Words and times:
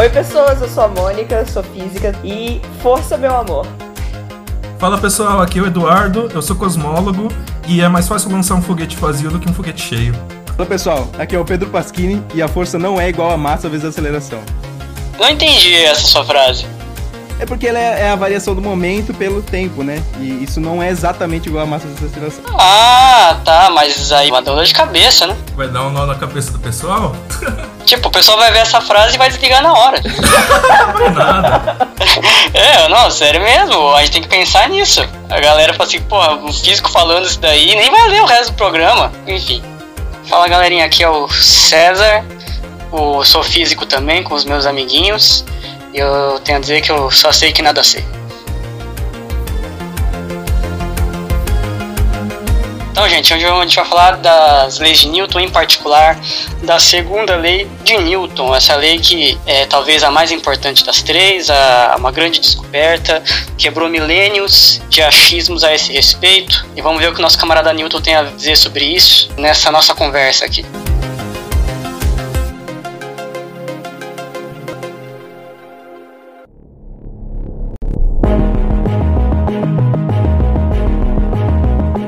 Oi, 0.00 0.08
pessoas, 0.08 0.62
eu 0.62 0.68
sou 0.70 0.84
a 0.84 0.88
Mônica, 0.88 1.44
sou 1.44 1.62
física 1.62 2.14
e 2.24 2.58
força, 2.82 3.18
meu 3.18 3.36
amor. 3.36 3.66
Fala 4.78 4.96
pessoal, 4.96 5.42
aqui 5.42 5.58
é 5.58 5.62
o 5.62 5.66
Eduardo, 5.66 6.30
eu 6.32 6.40
sou 6.40 6.56
cosmólogo 6.56 7.28
e 7.68 7.82
é 7.82 7.88
mais 7.88 8.08
fácil 8.08 8.32
lançar 8.32 8.54
um 8.54 8.62
foguete 8.62 8.96
vazio 8.96 9.30
do 9.30 9.38
que 9.38 9.50
um 9.50 9.52
foguete 9.52 9.82
cheio. 9.82 10.14
Fala 10.56 10.66
pessoal, 10.66 11.06
aqui 11.18 11.36
é 11.36 11.38
o 11.38 11.44
Pedro 11.44 11.68
Pasquini 11.68 12.24
e 12.32 12.40
a 12.40 12.48
força 12.48 12.78
não 12.78 12.98
é 12.98 13.10
igual 13.10 13.30
a 13.30 13.36
massa 13.36 13.68
vezes 13.68 13.84
a 13.84 13.88
aceleração. 13.90 14.40
Não 15.18 15.28
entendi 15.28 15.74
essa 15.74 16.06
sua 16.06 16.24
frase. 16.24 16.64
É 17.38 17.44
porque 17.44 17.66
ela 17.66 17.78
é, 17.78 18.04
é, 18.04 18.10
a 18.10 18.16
variação 18.16 18.54
do 18.54 18.62
momento 18.62 19.12
pelo 19.12 19.42
tempo, 19.42 19.82
né? 19.82 20.02
E 20.18 20.42
isso 20.42 20.62
não 20.62 20.82
é 20.82 20.88
exatamente 20.88 21.50
igual 21.50 21.64
a 21.64 21.66
massa 21.66 21.86
vezes 21.86 22.04
a 22.04 22.06
aceleração. 22.06 22.44
Ah, 22.58 23.38
tá, 23.44 23.68
mas 23.68 24.10
aí 24.12 24.30
uma 24.30 24.40
dor 24.40 24.64
de 24.64 24.72
cabeça, 24.72 25.26
né? 25.26 25.36
Vai 25.54 25.68
dar 25.68 25.86
um 25.86 25.90
nó 25.90 26.06
na 26.06 26.14
cabeça 26.14 26.52
do 26.52 26.58
pessoal? 26.58 27.14
Tipo, 27.84 28.08
o 28.08 28.10
pessoal 28.10 28.38
vai 28.38 28.52
ver 28.52 28.60
essa 28.60 28.80
frase 28.80 29.14
e 29.14 29.18
vai 29.18 29.28
desligar 29.28 29.62
na 29.62 29.72
hora. 29.72 30.00
Não 30.94 31.06
é 31.06 31.10
nada. 31.10 31.90
É, 32.52 32.88
não, 32.88 33.10
sério 33.10 33.40
mesmo, 33.40 33.94
a 33.94 34.00
gente 34.00 34.12
tem 34.12 34.22
que 34.22 34.28
pensar 34.28 34.68
nisso. 34.68 35.06
A 35.28 35.38
galera 35.38 35.72
fala 35.72 35.88
assim, 35.88 36.00
porra, 36.00 36.34
um 36.34 36.52
físico 36.52 36.90
falando 36.90 37.26
isso 37.26 37.38
daí, 37.38 37.74
nem 37.76 37.90
vai 37.90 38.08
ler 38.08 38.22
o 38.22 38.26
resto 38.26 38.52
do 38.52 38.56
programa. 38.56 39.12
Enfim. 39.26 39.62
Fala 40.28 40.48
galerinha, 40.48 40.84
aqui 40.84 41.04
é 41.04 41.08
o 41.08 41.28
César. 41.28 42.24
Eu 42.92 43.24
sou 43.24 43.42
físico 43.42 43.86
também, 43.86 44.22
com 44.22 44.34
os 44.34 44.44
meus 44.44 44.66
amiguinhos. 44.66 45.44
E 45.94 45.98
eu 45.98 46.40
tenho 46.44 46.58
a 46.58 46.60
dizer 46.60 46.80
que 46.80 46.90
eu 46.90 47.10
só 47.10 47.32
sei 47.32 47.52
que 47.52 47.62
nada 47.62 47.84
sei. 47.84 48.04
Então, 53.00 53.08
gente, 53.08 53.32
hoje 53.32 53.46
a 53.46 53.60
gente 53.62 53.76
vai 53.76 53.84
falar 53.86 54.16
das 54.18 54.78
leis 54.78 54.98
de 54.98 55.08
Newton, 55.08 55.40
em 55.40 55.48
particular 55.48 56.20
da 56.62 56.78
segunda 56.78 57.34
lei 57.34 57.66
de 57.82 57.96
Newton, 57.96 58.54
essa 58.54 58.76
lei 58.76 58.98
que 58.98 59.40
é 59.46 59.64
talvez 59.64 60.02
a 60.02 60.10
mais 60.10 60.30
importante 60.30 60.84
das 60.84 61.00
três, 61.00 61.48
a, 61.48 61.96
uma 61.98 62.12
grande 62.12 62.40
descoberta, 62.40 63.22
quebrou 63.56 63.88
milênios 63.88 64.82
de 64.90 65.00
achismos 65.00 65.64
a 65.64 65.74
esse 65.74 65.90
respeito, 65.90 66.66
e 66.76 66.82
vamos 66.82 67.00
ver 67.00 67.08
o 67.08 67.14
que 67.14 67.20
o 67.20 67.22
nosso 67.22 67.38
camarada 67.38 67.72
Newton 67.72 68.02
tem 68.02 68.14
a 68.14 68.24
dizer 68.24 68.56
sobre 68.56 68.84
isso 68.84 69.30
nessa 69.38 69.70
nossa 69.70 69.94
conversa 69.94 70.44
aqui. 70.44 70.62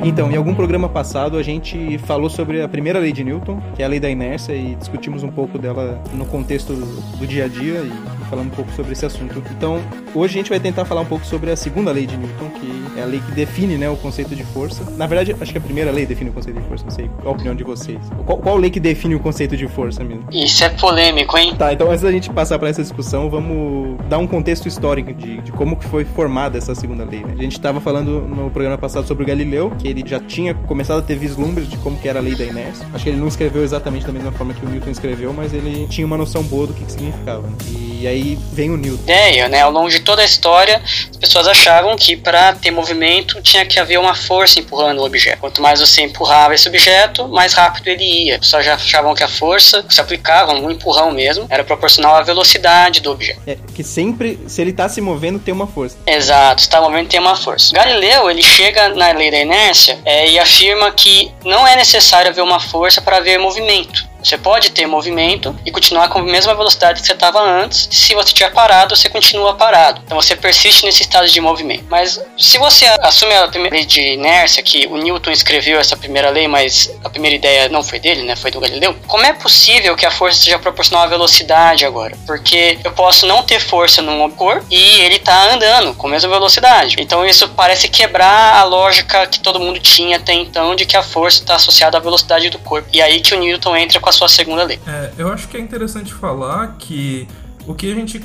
Então, 0.04 0.32
em 0.32 0.36
algum 0.36 0.52
programa 0.52 0.88
passado 0.88 1.36
a 1.36 1.42
gente 1.44 1.96
falou 1.98 2.28
sobre 2.28 2.60
a 2.60 2.68
primeira 2.68 2.98
lei 2.98 3.12
de 3.12 3.22
Newton, 3.22 3.62
que 3.76 3.82
é 3.82 3.84
a 3.84 3.88
lei 3.88 4.00
da 4.00 4.10
inércia, 4.10 4.52
e 4.52 4.74
discutimos 4.74 5.22
um 5.22 5.30
pouco 5.30 5.58
dela 5.58 6.02
no 6.12 6.26
contexto 6.26 6.74
do 6.74 7.24
dia 7.26 7.44
a 7.44 7.48
dia 7.48 7.82
e 7.82 8.21
falando 8.32 8.46
um 8.46 8.56
pouco 8.56 8.72
sobre 8.72 8.92
esse 8.92 9.04
assunto. 9.04 9.42
Então, 9.50 9.78
hoje 10.14 10.34
a 10.34 10.38
gente 10.38 10.48
vai 10.48 10.58
tentar 10.58 10.86
falar 10.86 11.02
um 11.02 11.06
pouco 11.06 11.26
sobre 11.26 11.50
a 11.50 11.56
segunda 11.56 11.92
lei 11.92 12.06
de 12.06 12.16
Newton, 12.16 12.48
que 12.58 12.98
é 12.98 13.02
a 13.02 13.04
lei 13.04 13.20
que 13.20 13.32
define 13.32 13.76
né, 13.76 13.90
o 13.90 13.96
conceito 13.96 14.34
de 14.34 14.42
força. 14.42 14.82
Na 14.96 15.06
verdade, 15.06 15.36
acho 15.38 15.52
que 15.52 15.58
a 15.58 15.60
primeira 15.60 15.90
lei 15.90 16.06
define 16.06 16.30
o 16.30 16.32
conceito 16.32 16.58
de 16.58 16.66
força, 16.66 16.84
não 16.84 16.90
sei 16.90 17.10
qual 17.20 17.28
a 17.28 17.30
opinião 17.32 17.54
de 17.54 17.62
vocês. 17.62 17.98
Qual, 18.24 18.38
qual 18.38 18.56
lei 18.56 18.70
que 18.70 18.80
define 18.80 19.14
o 19.14 19.20
conceito 19.20 19.54
de 19.54 19.68
força 19.68 20.02
mesmo? 20.02 20.24
Isso 20.32 20.64
é 20.64 20.70
polêmico, 20.70 21.36
hein? 21.36 21.54
Tá, 21.56 21.74
então 21.74 21.90
antes 21.90 22.00
da 22.00 22.10
gente 22.10 22.30
passar 22.30 22.58
para 22.58 22.70
essa 22.70 22.80
discussão, 22.80 23.28
vamos 23.28 23.98
dar 24.08 24.16
um 24.16 24.26
contexto 24.26 24.66
histórico 24.66 25.12
de, 25.12 25.42
de 25.42 25.52
como 25.52 25.76
que 25.76 25.84
foi 25.84 26.06
formada 26.06 26.56
essa 26.56 26.74
segunda 26.74 27.04
lei. 27.04 27.20
Né? 27.20 27.34
A 27.38 27.42
gente 27.42 27.52
estava 27.52 27.82
falando 27.82 28.22
no 28.22 28.50
programa 28.50 28.78
passado 28.78 29.06
sobre 29.06 29.24
o 29.24 29.26
Galileu, 29.26 29.70
que 29.78 29.86
ele 29.86 30.02
já 30.06 30.18
tinha 30.18 30.54
começado 30.54 31.00
a 31.00 31.02
ter 31.02 31.16
vislumbres 31.16 31.68
de 31.68 31.76
como 31.76 31.98
que 31.98 32.08
era 32.08 32.18
a 32.18 32.22
lei 32.22 32.34
da 32.34 32.44
inércia. 32.44 32.86
Acho 32.94 33.04
que 33.04 33.10
ele 33.10 33.18
não 33.18 33.28
escreveu 33.28 33.62
exatamente 33.62 34.06
da 34.06 34.12
mesma 34.12 34.32
forma 34.32 34.54
que 34.54 34.64
o 34.64 34.68
Newton 34.70 34.90
escreveu, 34.90 35.34
mas 35.34 35.52
ele 35.52 35.86
tinha 35.88 36.06
uma 36.06 36.16
noção 36.16 36.42
boa 36.42 36.66
do 36.66 36.72
que, 36.72 36.82
que 36.82 36.92
significava. 36.92 37.42
Né? 37.46 37.52
E 38.00 38.06
aí 38.06 38.21
vem 38.52 38.70
o 38.70 38.76
Newton. 38.76 39.02
Ideia, 39.02 39.48
né? 39.48 39.62
Ao 39.62 39.70
longo 39.70 39.88
de 39.88 40.00
toda 40.00 40.22
a 40.22 40.24
história, 40.24 40.80
as 40.84 41.16
pessoas 41.16 41.46
achavam 41.46 41.96
que 41.96 42.16
para 42.16 42.54
ter 42.54 42.70
movimento 42.70 43.40
tinha 43.42 43.64
que 43.64 43.78
haver 43.78 43.98
uma 43.98 44.14
força 44.14 44.60
empurrando 44.60 45.00
o 45.00 45.04
objeto. 45.04 45.38
Quanto 45.38 45.60
mais 45.60 45.80
você 45.80 46.02
empurrava 46.02 46.54
esse 46.54 46.68
objeto, 46.68 47.28
mais 47.28 47.54
rápido 47.54 47.88
ele 47.88 48.04
ia. 48.04 48.34
As 48.34 48.40
pessoas 48.40 48.64
já 48.64 48.74
achavam 48.74 49.14
que 49.14 49.24
a 49.24 49.28
força 49.28 49.84
se 49.88 50.00
aplicava, 50.00 50.52
um 50.52 50.70
empurrão 50.70 51.10
mesmo, 51.10 51.46
era 51.48 51.64
proporcional 51.64 52.14
à 52.16 52.22
velocidade 52.22 53.00
do 53.00 53.10
objeto. 53.10 53.40
É, 53.46 53.56
que 53.74 53.82
sempre, 53.82 54.38
se 54.46 54.60
ele 54.60 54.70
está 54.70 54.88
se 54.88 55.00
movendo, 55.00 55.38
tem 55.38 55.52
uma 55.52 55.66
força. 55.66 55.96
Exato, 56.06 56.60
se 56.60 56.68
está 56.68 56.80
movendo, 56.80 57.08
tem 57.08 57.20
uma 57.20 57.36
força. 57.36 57.74
Galileu, 57.74 58.30
ele 58.30 58.42
chega 58.42 58.88
na 58.90 59.12
lei 59.12 59.30
da 59.30 59.38
inércia 59.38 59.98
é, 60.04 60.28
e 60.28 60.38
afirma 60.38 60.90
que 60.90 61.32
não 61.44 61.66
é 61.66 61.76
necessário 61.76 62.30
haver 62.30 62.42
uma 62.42 62.60
força 62.60 63.00
para 63.00 63.16
haver 63.18 63.38
movimento. 63.38 64.11
Você 64.22 64.38
pode 64.38 64.70
ter 64.70 64.86
movimento 64.86 65.54
e 65.66 65.70
continuar 65.70 66.08
com 66.08 66.20
a 66.20 66.22
mesma 66.22 66.54
velocidade 66.54 67.00
que 67.00 67.06
você 67.06 67.12
estava 67.12 67.40
antes. 67.40 67.88
Se 67.90 68.14
você 68.14 68.28
estiver 68.28 68.52
parado, 68.52 68.96
você 68.96 69.08
continua 69.08 69.54
parado. 69.54 70.00
Então 70.04 70.20
você 70.20 70.36
persiste 70.36 70.84
nesse 70.84 71.02
estado 71.02 71.28
de 71.28 71.40
movimento. 71.40 71.84
Mas 71.90 72.20
se 72.38 72.58
você 72.58 72.86
assume 73.00 73.34
a 73.34 73.48
primeira 73.48 73.74
lei 73.76 73.84
de 73.84 74.00
inércia, 74.12 74.62
que 74.62 74.86
o 74.86 74.96
Newton 74.96 75.30
escreveu 75.30 75.78
essa 75.78 75.96
primeira 75.96 76.30
lei, 76.30 76.46
mas 76.46 76.94
a 77.02 77.10
primeira 77.10 77.36
ideia 77.36 77.68
não 77.68 77.82
foi 77.82 77.98
dele, 77.98 78.22
né? 78.22 78.36
Foi 78.36 78.50
do 78.50 78.60
Galileu. 78.60 78.94
Como 79.06 79.24
é 79.24 79.32
possível 79.32 79.96
que 79.96 80.06
a 80.06 80.10
força 80.10 80.40
seja 80.40 80.58
proporcional 80.58 81.04
à 81.04 81.08
velocidade 81.08 81.84
agora? 81.84 82.16
Porque 82.26 82.78
eu 82.84 82.92
posso 82.92 83.26
não 83.26 83.42
ter 83.42 83.60
força 83.60 84.00
num 84.00 84.30
corpo 84.30 84.64
e 84.70 85.00
ele 85.00 85.16
está 85.16 85.52
andando 85.52 85.94
com 85.94 86.06
a 86.06 86.10
mesma 86.10 86.30
velocidade. 86.30 86.96
Então 86.98 87.26
isso 87.26 87.48
parece 87.48 87.88
quebrar 87.88 88.56
a 88.56 88.64
lógica 88.64 89.26
que 89.26 89.40
todo 89.40 89.58
mundo 89.58 89.80
tinha 89.80 90.16
até 90.16 90.32
então 90.32 90.74
de 90.74 90.86
que 90.86 90.96
a 90.96 91.02
força 91.02 91.40
está 91.40 91.56
associada 91.56 91.96
à 91.96 92.00
velocidade 92.00 92.50
do 92.50 92.58
corpo. 92.58 92.88
E 92.92 93.02
aí 93.02 93.20
que 93.20 93.34
o 93.34 93.38
Newton 93.38 93.76
entra 93.76 93.98
com 93.98 94.08
a 94.08 94.11
sua 94.12 94.28
segunda 94.28 94.62
lei. 94.62 94.78
É, 94.86 95.12
eu 95.18 95.28
acho 95.28 95.48
que 95.48 95.56
é 95.56 95.60
interessante 95.60 96.12
falar 96.12 96.76
que 96.78 97.26
o 97.66 97.74
que 97.74 97.90
a 97.90 97.94
gente 97.94 98.20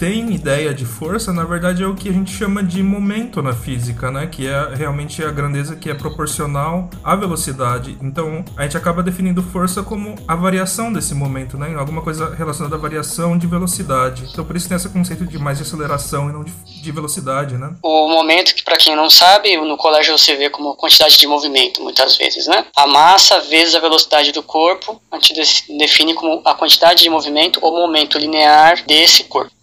tem 0.00 0.32
ideia 0.32 0.72
de 0.72 0.86
força, 0.86 1.30
na 1.30 1.44
verdade 1.44 1.82
é 1.82 1.86
o 1.86 1.94
que 1.94 2.08
a 2.08 2.12
gente 2.12 2.32
chama 2.32 2.64
de 2.64 2.82
momento 2.82 3.42
na 3.42 3.52
física, 3.52 4.10
né? 4.10 4.26
Que 4.26 4.46
é 4.46 4.74
realmente 4.74 5.22
a 5.22 5.30
grandeza 5.30 5.76
que 5.76 5.90
é 5.90 5.94
proporcional 5.94 6.88
à 7.04 7.14
velocidade. 7.14 7.98
Então 8.00 8.42
a 8.56 8.62
gente 8.62 8.78
acaba 8.78 9.02
definindo 9.02 9.42
força 9.42 9.82
como 9.82 10.16
a 10.26 10.34
variação 10.34 10.90
desse 10.90 11.14
momento, 11.14 11.58
né? 11.58 11.74
Alguma 11.78 12.00
coisa 12.00 12.34
relacionada 12.34 12.76
à 12.76 12.78
variação 12.78 13.36
de 13.36 13.46
velocidade. 13.46 14.26
Então 14.32 14.42
por 14.42 14.56
isso 14.56 14.66
tem 14.66 14.76
esse 14.78 14.88
conceito 14.88 15.26
de 15.26 15.38
mais 15.38 15.58
de 15.58 15.64
aceleração 15.64 16.30
e 16.30 16.32
não 16.32 16.44
de, 16.44 16.52
de 16.52 16.90
velocidade, 16.90 17.58
né? 17.58 17.74
O 17.82 18.08
momento 18.08 18.54
que 18.54 18.64
para 18.64 18.78
quem 18.78 18.96
não 18.96 19.10
sabe, 19.10 19.54
no 19.58 19.76
colégio 19.76 20.16
você 20.16 20.34
vê 20.34 20.48
como 20.48 20.76
quantidade 20.76 21.18
de 21.18 21.26
movimento 21.26 21.82
muitas 21.82 22.16
vezes, 22.16 22.46
né? 22.46 22.64
A 22.74 22.86
massa 22.86 23.38
vezes 23.40 23.74
a 23.74 23.80
velocidade 23.80 24.32
do 24.32 24.42
corpo, 24.42 24.98
a 25.12 25.16
gente 25.16 25.34
define 25.76 26.14
como 26.14 26.40
a 26.42 26.54
quantidade 26.54 27.02
de 27.02 27.10
movimento 27.10 27.58
ou 27.60 27.76
momento 27.76 28.16
linear 28.16 28.82
desse 28.86 29.24
corpo. 29.24 29.59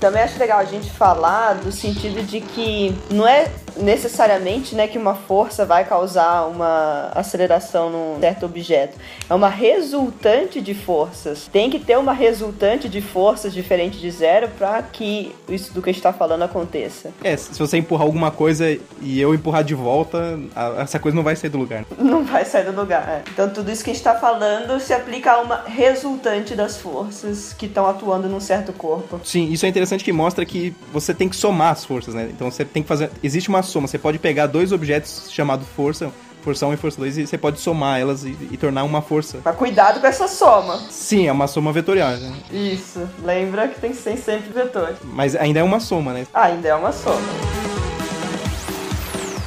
Também 0.00 0.22
acho 0.22 0.38
legal 0.38 0.60
a 0.60 0.64
gente 0.64 0.90
falar 0.90 1.54
do 1.54 1.72
sentido 1.72 2.22
de 2.24 2.40
que 2.40 2.94
não 3.10 3.26
é 3.26 3.50
necessariamente 3.78 4.74
né, 4.74 4.86
que 4.86 4.98
uma 4.98 5.14
força 5.14 5.64
vai 5.64 5.84
causar 5.84 6.46
uma 6.46 7.10
aceleração 7.14 7.90
num 7.90 8.20
certo 8.20 8.46
objeto. 8.46 8.98
É 9.28 9.34
uma 9.34 9.48
resultante 9.48 10.60
de 10.60 10.74
forças. 10.74 11.48
Tem 11.52 11.70
que 11.70 11.78
ter 11.78 11.96
uma 11.98 12.12
resultante 12.12 12.88
de 12.88 13.00
forças 13.00 13.52
diferente 13.52 13.98
de 13.98 14.10
zero 14.10 14.48
para 14.58 14.82
que 14.82 15.34
isso 15.48 15.72
do 15.72 15.82
que 15.82 15.90
a 15.90 15.92
gente 15.92 16.00
está 16.00 16.12
falando 16.12 16.42
aconteça. 16.42 17.10
É, 17.22 17.36
se 17.36 17.58
você 17.58 17.78
empurrar 17.78 18.06
alguma 18.06 18.30
coisa 18.30 18.76
e 19.00 19.20
eu 19.20 19.34
empurrar 19.34 19.64
de 19.64 19.74
volta, 19.74 20.38
essa 20.78 20.98
coisa 20.98 21.14
não 21.14 21.22
vai 21.22 21.36
sair 21.36 21.50
do 21.50 21.58
lugar. 21.58 21.84
Não 21.98 22.24
vai 22.24 22.44
sair 22.44 22.64
do 22.64 22.72
lugar. 22.72 23.08
É. 23.08 23.22
Então 23.32 23.48
tudo 23.50 23.70
isso 23.70 23.84
que 23.84 23.90
a 23.90 23.92
gente 23.92 24.00
está 24.00 24.14
falando 24.14 24.78
se 24.80 24.92
aplica 24.92 25.32
a 25.32 25.40
uma 25.40 25.62
resultante 25.66 26.54
das 26.54 26.78
forças 26.78 27.52
que 27.52 27.66
estão 27.66 27.86
atuando 27.86 28.28
num 28.28 28.40
certo 28.40 28.72
corpo. 28.72 29.20
Sim, 29.24 29.50
isso 29.52 29.66
é 29.66 29.68
interessante 29.68 30.04
que 30.04 30.12
mostra 30.12 30.44
que 30.44 30.74
você 30.92 31.14
tem 31.14 31.28
que 31.28 31.36
somar 31.36 31.72
as 31.72 31.84
forças, 31.84 32.14
né? 32.14 32.28
Então 32.30 32.50
você 32.50 32.64
tem 32.64 32.82
que 32.82 32.88
fazer. 32.88 33.10
Existe 33.22 33.48
uma 33.48 33.62
soma. 33.68 33.86
Você 33.86 33.98
pode 33.98 34.18
pegar 34.18 34.46
dois 34.46 34.72
objetos 34.72 35.28
chamados 35.30 35.66
força, 35.68 36.10
força 36.42 36.66
1 36.66 36.74
e 36.74 36.76
força 36.76 36.98
2, 36.98 37.18
e 37.18 37.26
você 37.26 37.38
pode 37.38 37.60
somar 37.60 38.00
elas 38.00 38.24
e, 38.24 38.36
e, 38.50 38.56
tornar 38.56 38.84
uma 38.84 39.02
força. 39.02 39.38
Mas 39.44 39.56
cuidado 39.56 40.00
com 40.00 40.06
essa 40.06 40.26
soma. 40.26 40.80
Sim, 40.90 41.26
é 41.26 41.32
uma 41.32 41.46
soma 41.46 41.72
vetorial. 41.72 42.10
Né? 42.10 42.32
Isso. 42.50 43.08
Lembra 43.22 43.68
que 43.68 43.80
tem 43.80 43.90
que 43.90 43.96
ser 43.96 44.16
sempre 44.16 44.50
vetor. 44.52 44.96
Mas 45.04 45.36
ainda 45.36 45.60
é 45.60 45.62
uma 45.62 45.80
soma, 45.80 46.12
né? 46.12 46.26
ainda 46.32 46.68
é 46.68 46.74
uma 46.74 46.92
soma. 46.92 47.20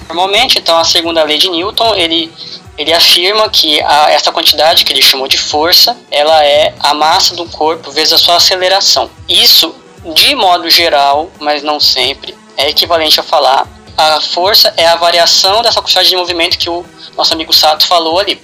Normalmente, 0.07 0.59
então, 0.59 0.77
a 0.77 0.83
segunda 0.83 1.23
lei 1.23 1.37
de 1.37 1.49
Newton, 1.49 1.95
ele 1.95 2.31
ele 2.77 2.93
afirma 2.93 3.49
que 3.49 3.81
a, 3.81 4.09
essa 4.11 4.31
quantidade 4.31 4.83
que 4.83 4.91
ele 4.91 5.01
chamou 5.01 5.27
de 5.27 5.37
força, 5.37 5.95
ela 6.09 6.43
é 6.43 6.73
a 6.79 6.93
massa 6.93 7.35
do 7.35 7.45
corpo 7.45 7.91
vezes 7.91 8.13
a 8.13 8.17
sua 8.17 8.37
aceleração. 8.37 9.09
Isso, 9.27 9.75
de 10.15 10.33
modo 10.35 10.69
geral, 10.69 11.29
mas 11.39 11.61
não 11.61 11.79
sempre, 11.79 12.35
é 12.57 12.69
equivalente 12.69 13.19
a 13.19 13.23
falar 13.23 13.67
a 13.97 14.21
força 14.21 14.73
é 14.77 14.87
a 14.87 14.95
variação 14.95 15.61
dessa 15.61 15.81
quantidade 15.81 16.09
de 16.09 16.15
movimento 16.15 16.57
que 16.57 16.69
o 16.69 16.85
nosso 17.17 17.33
amigo 17.33 17.53
Sato 17.53 17.85
falou 17.85 18.19
ali. 18.19 18.41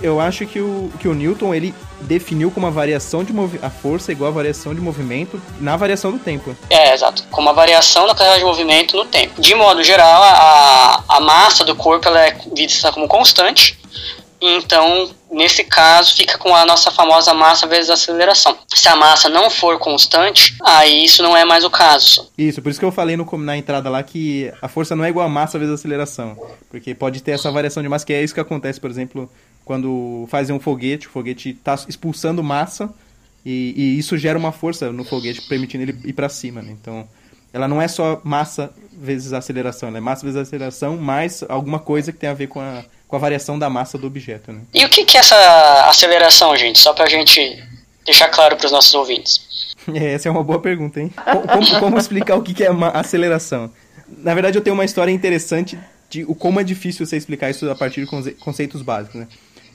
Eu 0.00 0.20
acho 0.20 0.46
que 0.46 0.60
o, 0.60 0.92
que 1.00 1.08
o 1.08 1.14
Newton 1.14 1.54
ele 1.54 1.74
definiu 2.02 2.50
como 2.50 2.66
a 2.66 2.70
variação 2.70 3.24
de 3.24 3.32
a 3.62 3.70
força 3.70 4.12
igual 4.12 4.30
a 4.30 4.34
variação 4.34 4.74
de 4.74 4.80
movimento 4.80 5.40
na 5.58 5.76
variação 5.76 6.12
do 6.12 6.18
tempo. 6.18 6.54
É, 6.68 6.92
exato. 6.92 7.24
Como 7.30 7.48
a 7.48 7.52
variação 7.52 8.06
da 8.06 8.14
quantidade 8.14 8.40
de 8.40 8.44
movimento 8.44 8.96
no 8.96 9.06
tempo. 9.06 9.40
De 9.40 9.54
modo 9.54 9.82
geral, 9.82 10.22
a, 10.22 11.04
a 11.08 11.20
massa 11.20 11.64
do 11.64 11.74
corpo 11.74 12.08
ela 12.08 12.26
é 12.26 12.36
vista 12.54 12.92
como 12.92 13.08
constante. 13.08 13.78
Então, 14.40 15.10
nesse 15.30 15.64
caso 15.64 16.14
fica 16.14 16.36
com 16.38 16.54
a 16.54 16.64
nossa 16.64 16.90
famosa 16.90 17.32
massa 17.32 17.66
vezes 17.66 17.90
aceleração. 17.90 18.56
Se 18.74 18.88
a 18.88 18.96
massa 18.96 19.28
não 19.28 19.48
for 19.48 19.78
constante, 19.78 20.56
aí 20.64 21.04
isso 21.04 21.22
não 21.22 21.36
é 21.36 21.44
mais 21.44 21.64
o 21.64 21.70
caso. 21.70 22.30
Isso, 22.36 22.60
por 22.60 22.70
isso 22.70 22.78
que 22.78 22.84
eu 22.84 22.92
falei 22.92 23.16
no, 23.16 23.26
na 23.38 23.56
entrada 23.56 23.88
lá 23.88 24.02
que 24.02 24.52
a 24.60 24.68
força 24.68 24.94
não 24.94 25.04
é 25.04 25.08
igual 25.08 25.26
a 25.26 25.30
massa 25.30 25.58
vezes 25.58 25.74
aceleração. 25.74 26.36
Porque 26.70 26.94
pode 26.94 27.22
ter 27.22 27.32
essa 27.32 27.50
variação 27.50 27.82
de 27.82 27.88
massa, 27.88 28.04
que 28.04 28.12
é 28.12 28.22
isso 28.22 28.34
que 28.34 28.40
acontece, 28.40 28.80
por 28.80 28.90
exemplo, 28.90 29.30
quando 29.64 30.26
fazem 30.28 30.54
um 30.54 30.60
foguete, 30.60 31.06
o 31.06 31.10
foguete 31.10 31.50
está 31.50 31.74
expulsando 31.88 32.42
massa 32.42 32.88
e, 33.44 33.74
e, 33.76 33.98
isso 33.98 34.16
gera 34.18 34.38
uma 34.38 34.52
força 34.52 34.92
no 34.92 35.04
foguete, 35.04 35.42
permitindo 35.42 35.84
ele 35.84 35.98
ir 36.04 36.12
para 36.12 36.28
cima. 36.28 36.60
Né? 36.60 36.76
Então, 36.80 37.08
ela 37.52 37.66
não 37.66 37.80
é 37.80 37.88
só 37.88 38.20
massa 38.22 38.72
vezes 38.92 39.32
aceleração, 39.32 39.88
ela 39.88 39.98
é 39.98 40.00
massa 40.00 40.24
vezes 40.24 40.40
aceleração 40.40 40.96
mais 40.96 41.44
alguma 41.48 41.78
coisa 41.78 42.12
que 42.12 42.18
tem 42.18 42.28
a 42.28 42.34
ver 42.34 42.48
com 42.48 42.60
a, 42.60 42.84
com 43.08 43.16
a 43.16 43.18
variação 43.18 43.58
da 43.58 43.70
massa 43.70 43.96
do 43.96 44.06
objeto. 44.06 44.52
Né? 44.52 44.62
E 44.74 44.84
o 44.84 44.88
que, 44.88 45.04
que 45.04 45.16
é 45.16 45.20
essa 45.20 45.88
aceleração, 45.88 46.56
gente? 46.56 46.78
Só 46.78 46.92
para 46.92 47.04
a 47.04 47.08
gente 47.08 47.62
deixar 48.04 48.28
claro 48.28 48.56
para 48.56 48.66
os 48.66 48.72
nossos 48.72 48.94
ouvintes. 48.94 49.44
É, 49.94 50.14
essa 50.14 50.28
é 50.28 50.32
uma 50.32 50.42
boa 50.42 50.58
pergunta, 50.58 51.00
hein? 51.00 51.12
Como, 51.52 51.78
como 51.78 51.98
explicar 51.98 52.34
o 52.34 52.42
que, 52.42 52.52
que 52.52 52.64
é 52.64 52.70
uma 52.70 52.88
aceleração? 52.88 53.70
Na 54.18 54.34
verdade, 54.34 54.58
eu 54.58 54.62
tenho 54.62 54.74
uma 54.74 54.84
história 54.84 55.12
interessante 55.12 55.78
de 56.10 56.24
o 56.24 56.34
como 56.34 56.58
é 56.58 56.64
difícil 56.64 57.06
você 57.06 57.16
explicar 57.16 57.50
isso 57.50 57.70
a 57.70 57.74
partir 57.76 58.04
de 58.04 58.34
conceitos 58.34 58.82
básicos, 58.82 59.20
né? 59.20 59.28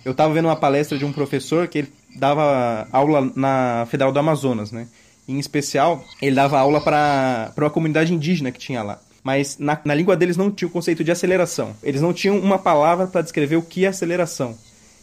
Eu 0.03 0.11
estava 0.11 0.33
vendo 0.33 0.49
uma 0.49 0.55
palestra 0.57 0.97
de 0.97 1.05
um 1.05 1.13
professor 1.13 1.65
que 1.69 1.77
ele 1.77 1.93
dava 2.15 2.89
aula 2.91 3.31
na 3.37 3.87
Federal 3.89 4.11
do 4.11 4.19
Amazonas, 4.19 4.71
né? 4.71 4.85
Em 5.27 5.39
especial, 5.39 6.03
ele 6.21 6.35
dava 6.35 6.59
aula 6.59 6.81
para 6.81 7.53
uma 7.57 7.69
comunidade 7.69 8.13
indígena 8.13 8.51
que 8.51 8.59
tinha 8.59 8.83
lá. 8.83 8.99
Mas 9.23 9.57
na, 9.57 9.79
na 9.85 9.93
língua 9.93 10.15
deles 10.15 10.37
não 10.37 10.49
tinha 10.49 10.67
o 10.67 10.71
conceito 10.71 11.03
de 11.03 11.11
aceleração. 11.11 11.75
Eles 11.83 12.01
não 12.01 12.13
tinham 12.13 12.39
uma 12.39 12.57
palavra 12.57 13.07
para 13.07 13.21
descrever 13.21 13.55
o 13.55 13.61
que 13.61 13.85
é 13.85 13.89
aceleração. 13.89 14.57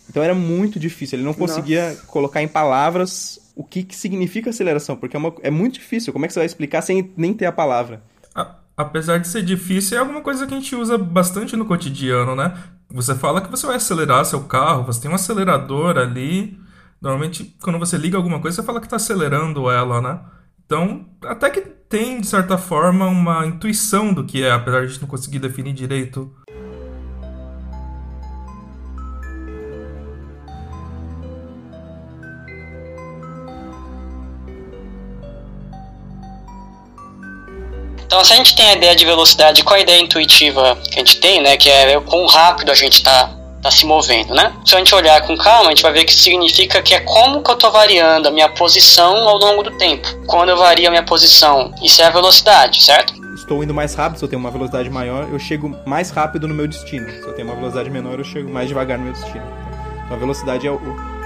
Então 0.09 0.23
era 0.23 0.35
muito 0.35 0.79
difícil. 0.81 1.17
Ele 1.19 1.25
não 1.25 1.35
conseguia 1.35 1.91
Nossa. 1.91 2.07
colocar 2.07 2.43
em 2.43 2.49
palavras 2.49 3.39
o 3.55 3.63
que, 3.65 3.83
que 3.83 3.95
significa 3.95 4.51
aceleração, 4.51 4.97
porque 4.97 5.17
é, 5.17 5.19
uma, 5.19 5.35
é 5.43 5.51
muito 5.51 5.75
difícil. 5.75 6.13
Como 6.13 6.25
é 6.25 6.29
que 6.29 6.35
você 6.35 6.41
vai 6.41 6.47
explicar 6.47 6.81
sem 6.81 7.13
nem 7.17 7.35
ter 7.35 7.47
a 7.47 7.53
palavra? 7.53 8.03
A, 8.35 8.55
apesar 8.77 9.19
de 9.19 9.29
ser 9.29 9.43
difícil, 9.43 9.97
é 9.99 10.01
alguma 10.01 10.21
coisa 10.21 10.47
que 10.47 10.55
a 10.55 10.57
gente 10.57 10.75
usa 10.75 10.97
bastante 10.97 11.57
no 11.57 11.67
cotidiano, 11.67 12.35
né? 12.35 12.57
Você 12.91 13.15
fala 13.15 13.41
que 13.41 13.51
você 13.51 13.67
vai 13.67 13.77
acelerar 13.77 14.25
seu 14.25 14.45
carro, 14.45 14.85
você 14.85 15.01
tem 15.01 15.11
um 15.11 15.15
acelerador 15.15 15.99
ali. 15.99 16.59
Normalmente, 17.01 17.55
quando 17.61 17.79
você 17.79 17.97
liga 17.97 18.17
alguma 18.17 18.41
coisa, 18.41 18.57
você 18.57 18.67
fala 18.67 18.81
que 18.81 18.87
está 18.87 18.97
acelerando 18.97 19.71
ela, 19.71 20.01
né? 20.01 20.21
Então, 20.65 21.07
até 21.23 21.51
que 21.51 21.78
tem, 21.89 22.21
de 22.21 22.27
certa 22.27 22.59
forma, 22.59 23.07
uma 23.07 23.47
intuição 23.47 24.13
do 24.13 24.25
que 24.25 24.43
é, 24.43 24.51
apesar 24.51 24.81
de 24.81 24.85
a 24.85 24.89
gente 24.89 25.01
não 25.01 25.09
conseguir 25.09 25.39
definir 25.39 25.73
direito 25.73 26.31
Então, 38.09 38.25
se 38.25 38.33
a 38.33 38.37
gente 38.37 38.57
tem 38.57 38.71
a 38.71 38.73
ideia 38.73 38.97
de 38.97 39.05
velocidade, 39.05 39.63
qual 39.63 39.77
a 39.77 39.81
ideia 39.81 40.01
intuitiva 40.01 40.77
que 40.91 40.95
a 40.95 40.99
gente 40.99 41.21
tem, 41.21 41.43
né? 41.43 41.59
Que 41.59 41.69
é 41.69 41.97
o 41.97 42.01
quão 42.01 42.27
rápido 42.27 42.73
a 42.73 42.75
gente 42.75 42.95
está 42.95 43.38
tá 43.63 43.71
se 43.71 43.85
movendo, 43.87 44.35
né? 44.35 44.53
Se 44.65 44.75
a 44.75 44.79
gente 44.79 44.95
olhar 44.95 45.21
com 45.23 45.37
calma, 45.37 45.67
a 45.67 45.71
gente 45.71 45.83
vai 45.83 45.93
ver 45.93 46.05
que 46.05 46.15
significa 46.15 46.81
que 46.83 46.95
é 46.95 47.01
como 47.01 47.43
que 47.43 47.51
eu 47.51 47.55
estou 47.55 47.71
variando 47.71 48.29
a 48.29 48.31
minha 48.31 48.49
posição 48.49 49.29
ao 49.29 49.39
longo 49.39 49.63
do 49.63 49.71
tempo. 49.73 50.09
Quando 50.27 50.51
eu 50.51 50.57
vario 50.57 50.89
a 50.89 50.91
minha 50.91 51.03
posição, 51.03 51.73
isso 51.83 52.01
é 52.01 52.07
a 52.07 52.11
velocidade, 52.11 52.83
certo? 52.83 53.15
Estou 53.35 53.63
indo 53.63 53.75
mais 53.75 53.95
rápido, 53.95 54.19
se 54.19 54.25
eu 54.25 54.29
tenho 54.29 54.41
uma 54.41 54.51
velocidade 54.51 54.91
maior, 54.91 55.29
eu 55.31 55.39
chego 55.39 55.77
mais 55.87 56.11
rápido 56.11 56.47
no 56.47 56.55
meu 56.55 56.67
destino. 56.67 57.09
Se 57.11 57.23
eu 57.23 57.33
tenho 57.35 57.49
uma 57.49 57.57
velocidade 57.57 57.91
menor, 57.91 58.19
eu 58.19 58.25
chego 58.25 58.51
mais 58.51 58.69
devagar 58.69 58.99
no 58.99 59.05
meu 59.05 59.13
destino. 59.13 59.45
Então, 60.05 60.17
a 60.17 60.21
velocidade 60.21 60.67
é 60.67 60.71
o, 60.71 60.81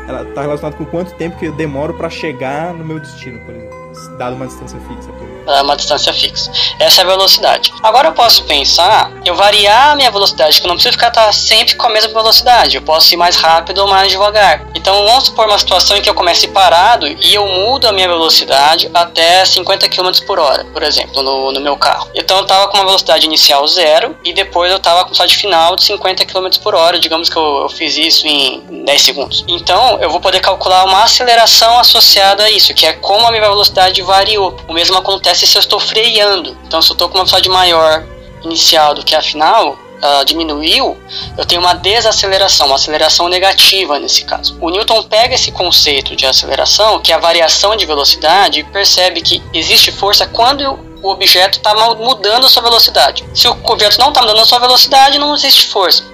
ela 0.08 0.23
está 0.23 0.43
relacionada 0.43 0.76
com 0.76 0.85
quanto 0.85 1.14
tempo 1.14 1.38
que 1.38 1.46
eu 1.46 1.52
demoro 1.52 1.94
para 1.94 2.11
chegar 2.11 2.75
no 2.75 2.85
meu 2.85 2.99
destino, 2.99 3.38
por 3.40 3.55
exemplo, 3.55 4.19
dado 4.19 4.37
uma 4.37 4.46
distância 4.46 4.78
fixa. 4.81 5.11
Por 5.12 5.23
exemplo 5.23 5.31
uma 5.62 5.77
distância 5.77 6.12
fixa. 6.12 6.50
Essa 6.79 7.03
é 7.03 7.05
a 7.05 7.06
velocidade. 7.06 7.73
Agora 7.83 8.09
eu 8.09 8.12
posso 8.12 8.44
pensar, 8.44 9.11
eu 9.25 9.35
variar 9.35 9.91
a 9.91 9.94
minha 9.94 10.11
velocidade, 10.11 10.61
que 10.61 10.67
eu 10.67 10.69
não 10.69 10.77
preciso 10.77 10.93
ficar 10.93 11.11
tá 11.11 11.33
sempre 11.33 11.75
com 11.75 11.87
a 11.87 11.91
mesma 11.91 12.12
velocidade. 12.12 12.77
Eu 12.77 12.83
posso 12.83 13.12
ir 13.12 13.17
mais 13.17 13.37
rápido 13.37 13.79
ou 13.79 13.89
mais 13.89 14.11
devagar. 14.11 14.67
Então 14.75 15.05
vamos 15.05 15.25
supor 15.25 15.47
uma 15.47 15.59
situação 15.59 15.97
em 15.97 16.03
que 16.03 16.09
eu 16.09 16.15
comece 16.15 16.49
parado 16.49 17.06
e 17.06 17.35
eu 17.35 17.47
mudo 17.47 17.87
a 17.87 17.93
minha 17.93 18.09
velocidade 18.09 18.91
até 18.93 19.44
50 19.44 19.89
km 19.89 20.11
por 20.27 20.39
hora, 20.39 20.65
por 20.65 20.83
exemplo, 20.83 21.23
no, 21.23 21.53
no 21.53 21.61
meu 21.61 21.77
carro. 21.77 22.09
Então 22.15 22.38
eu 22.38 22.43
estava 22.43 22.69
com 22.69 22.77
uma 22.77 22.85
velocidade 22.85 23.27
inicial 23.27 23.67
zero 23.67 24.17
e 24.25 24.33
depois 24.33 24.71
eu 24.71 24.77
estava 24.77 25.00
com 25.00 25.06
velocidade 25.06 25.37
final 25.37 25.77
de 25.77 25.85
50 25.85 26.25
km 26.27 26.49
por 26.62 26.75
hora. 26.75 26.99
Digamos 26.99 27.29
que 27.29 27.37
eu, 27.37 27.62
eu 27.62 27.69
fiz 27.69 27.97
isso 27.97 28.27
em 28.27 28.85
10 28.85 29.03
segundos. 29.03 29.45
Então 29.49 29.99
eu 30.00 30.11
vou 30.11 30.21
poder 30.21 30.41
calcular 30.41 30.85
uma 30.85 31.05
aceleração 31.05 31.79
associada 31.79 32.45
a 32.45 32.50
isso, 32.50 32.75
que 32.75 32.87
é 32.87 32.93
como 32.93 33.27
a 33.27 33.31
minha 33.31 33.43
velocidade 33.43 34.00
variou. 34.03 34.56
O 34.69 34.73
mesmo 34.73 34.97
acontece 34.97 35.31
acontece 35.32 35.46
se 35.46 35.56
eu 35.56 35.61
estou 35.61 35.81
freando. 35.81 36.56
Então, 36.67 36.82
se 36.82 36.90
eu 36.90 36.94
estou 36.94 37.08
com 37.08 37.14
uma 37.14 37.25
velocidade 37.25 37.49
maior 37.49 38.05
inicial 38.44 38.94
do 38.94 39.05
que 39.05 39.14
a 39.14 39.23
final, 39.23 39.73
uh, 39.73 40.25
diminuiu, 40.25 40.96
eu 41.37 41.44
tenho 41.44 41.61
uma 41.61 41.75
desaceleração, 41.75 42.67
uma 42.67 42.76
aceleração 42.76 43.29
negativa 43.29 43.99
nesse 43.99 44.25
caso. 44.25 44.56
O 44.61 44.70
Newton 44.70 45.02
pega 45.05 45.34
esse 45.34 45.50
conceito 45.50 46.14
de 46.14 46.26
aceleração, 46.26 47.00
que 47.00 47.12
é 47.12 47.14
a 47.14 47.19
variação 47.19 47.75
de 47.76 47.87
velocidade, 47.87 48.61
e 48.61 48.64
percebe 48.64 49.23
que 49.23 49.43
existe 49.55 49.90
força 49.90 50.26
quando 50.26 50.79
o 51.02 51.08
objeto 51.08 51.58
está 51.58 51.75
mudando 51.75 52.46
a 52.46 52.49
sua 52.49 52.62
velocidade. 52.62 53.25
Se 53.35 53.49
o 53.49 53.56
objeto 53.64 53.99
não 53.99 54.08
está 54.08 54.20
mudando 54.20 54.40
a 54.40 54.44
sua 54.44 54.58
velocidade, 54.58 55.19
não 55.19 55.35
existe 55.35 55.67
força. 55.67 56.05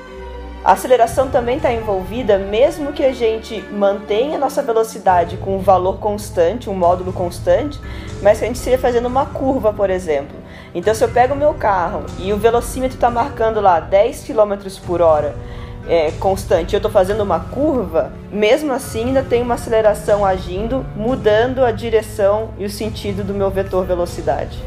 A 0.64 0.72
aceleração 0.72 1.30
também 1.30 1.56
está 1.56 1.72
envolvida, 1.72 2.36
mesmo 2.36 2.92
que 2.92 3.04
a 3.04 3.12
gente 3.12 3.62
mantenha 3.70 4.36
a 4.36 4.38
nossa 4.38 4.62
velocidade 4.62 5.36
com 5.38 5.56
um 5.56 5.60
valor 5.60 5.98
constante, 5.98 6.68
um 6.68 6.74
módulo 6.74 7.12
constante, 7.12 7.78
mas 8.22 8.38
que 8.38 8.44
a 8.44 8.48
gente 8.48 8.56
esteja 8.56 8.78
fazendo 8.78 9.06
uma 9.06 9.26
curva, 9.26 9.72
por 9.72 9.90
exemplo. 9.90 10.36
Então, 10.74 10.94
se 10.94 11.02
eu 11.02 11.08
pego 11.08 11.34
o 11.34 11.36
meu 11.36 11.54
carro 11.54 12.04
e 12.18 12.32
o 12.32 12.36
velocímetro 12.36 12.96
está 12.96 13.10
marcando 13.10 13.60
lá 13.60 13.80
10 13.80 14.24
km 14.24 14.54
por 14.86 15.00
hora 15.00 15.34
é, 15.88 16.10
constante, 16.12 16.74
eu 16.74 16.78
estou 16.78 16.90
fazendo 16.90 17.22
uma 17.22 17.40
curva, 17.40 18.12
mesmo 18.30 18.72
assim 18.72 19.06
ainda 19.06 19.22
tem 19.22 19.40
uma 19.40 19.54
aceleração 19.54 20.24
agindo, 20.24 20.84
mudando 20.94 21.64
a 21.64 21.70
direção 21.70 22.50
e 22.58 22.64
o 22.64 22.70
sentido 22.70 23.24
do 23.24 23.32
meu 23.32 23.50
vetor 23.50 23.86
velocidade. 23.86 24.58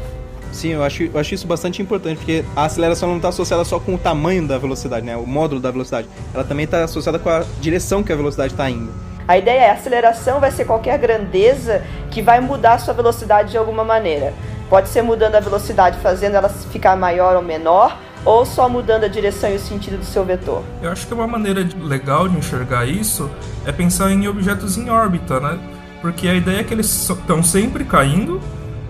Sim, 0.52 0.70
eu 0.70 0.82
acho, 0.82 1.04
eu 1.04 1.18
acho 1.18 1.34
isso 1.34 1.46
bastante 1.46 1.80
importante, 1.80 2.18
porque 2.18 2.44
a 2.54 2.64
aceleração 2.64 3.08
não 3.08 3.16
está 3.16 3.28
associada 3.28 3.64
só 3.64 3.80
com 3.80 3.94
o 3.94 3.98
tamanho 3.98 4.46
da 4.46 4.58
velocidade, 4.58 5.06
né? 5.06 5.16
O 5.16 5.26
módulo 5.26 5.60
da 5.60 5.70
velocidade. 5.70 6.06
Ela 6.34 6.44
também 6.44 6.64
está 6.64 6.84
associada 6.84 7.18
com 7.18 7.30
a 7.30 7.42
direção 7.60 8.02
que 8.02 8.12
a 8.12 8.16
velocidade 8.16 8.52
está 8.52 8.68
indo. 8.68 8.92
A 9.26 9.38
ideia 9.38 9.66
é 9.66 9.70
aceleração 9.70 10.40
vai 10.40 10.50
ser 10.50 10.64
qualquer 10.64 10.98
grandeza 10.98 11.82
que 12.10 12.20
vai 12.20 12.40
mudar 12.40 12.74
a 12.74 12.78
sua 12.78 12.92
velocidade 12.92 13.52
de 13.52 13.58
alguma 13.58 13.84
maneira. 13.84 14.34
Pode 14.68 14.88
ser 14.88 15.02
mudando 15.02 15.34
a 15.36 15.40
velocidade, 15.40 15.98
fazendo 15.98 16.34
ela 16.34 16.48
ficar 16.48 16.96
maior 16.96 17.36
ou 17.36 17.42
menor, 17.42 17.96
ou 18.24 18.46
só 18.46 18.68
mudando 18.68 19.04
a 19.04 19.08
direção 19.08 19.50
e 19.50 19.56
o 19.56 19.60
sentido 19.60 19.98
do 19.98 20.04
seu 20.04 20.24
vetor. 20.24 20.62
Eu 20.80 20.90
acho 20.90 21.06
que 21.06 21.14
uma 21.14 21.26
maneira 21.26 21.66
legal 21.80 22.28
de 22.28 22.36
enxergar 22.36 22.86
isso 22.86 23.30
é 23.66 23.72
pensar 23.72 24.10
em 24.10 24.26
objetos 24.28 24.76
em 24.76 24.90
órbita, 24.90 25.40
né? 25.40 25.58
Porque 26.00 26.28
a 26.28 26.34
ideia 26.34 26.60
é 26.60 26.64
que 26.64 26.74
eles 26.74 26.86
estão 26.86 27.42
sempre 27.42 27.84
caindo 27.84 28.40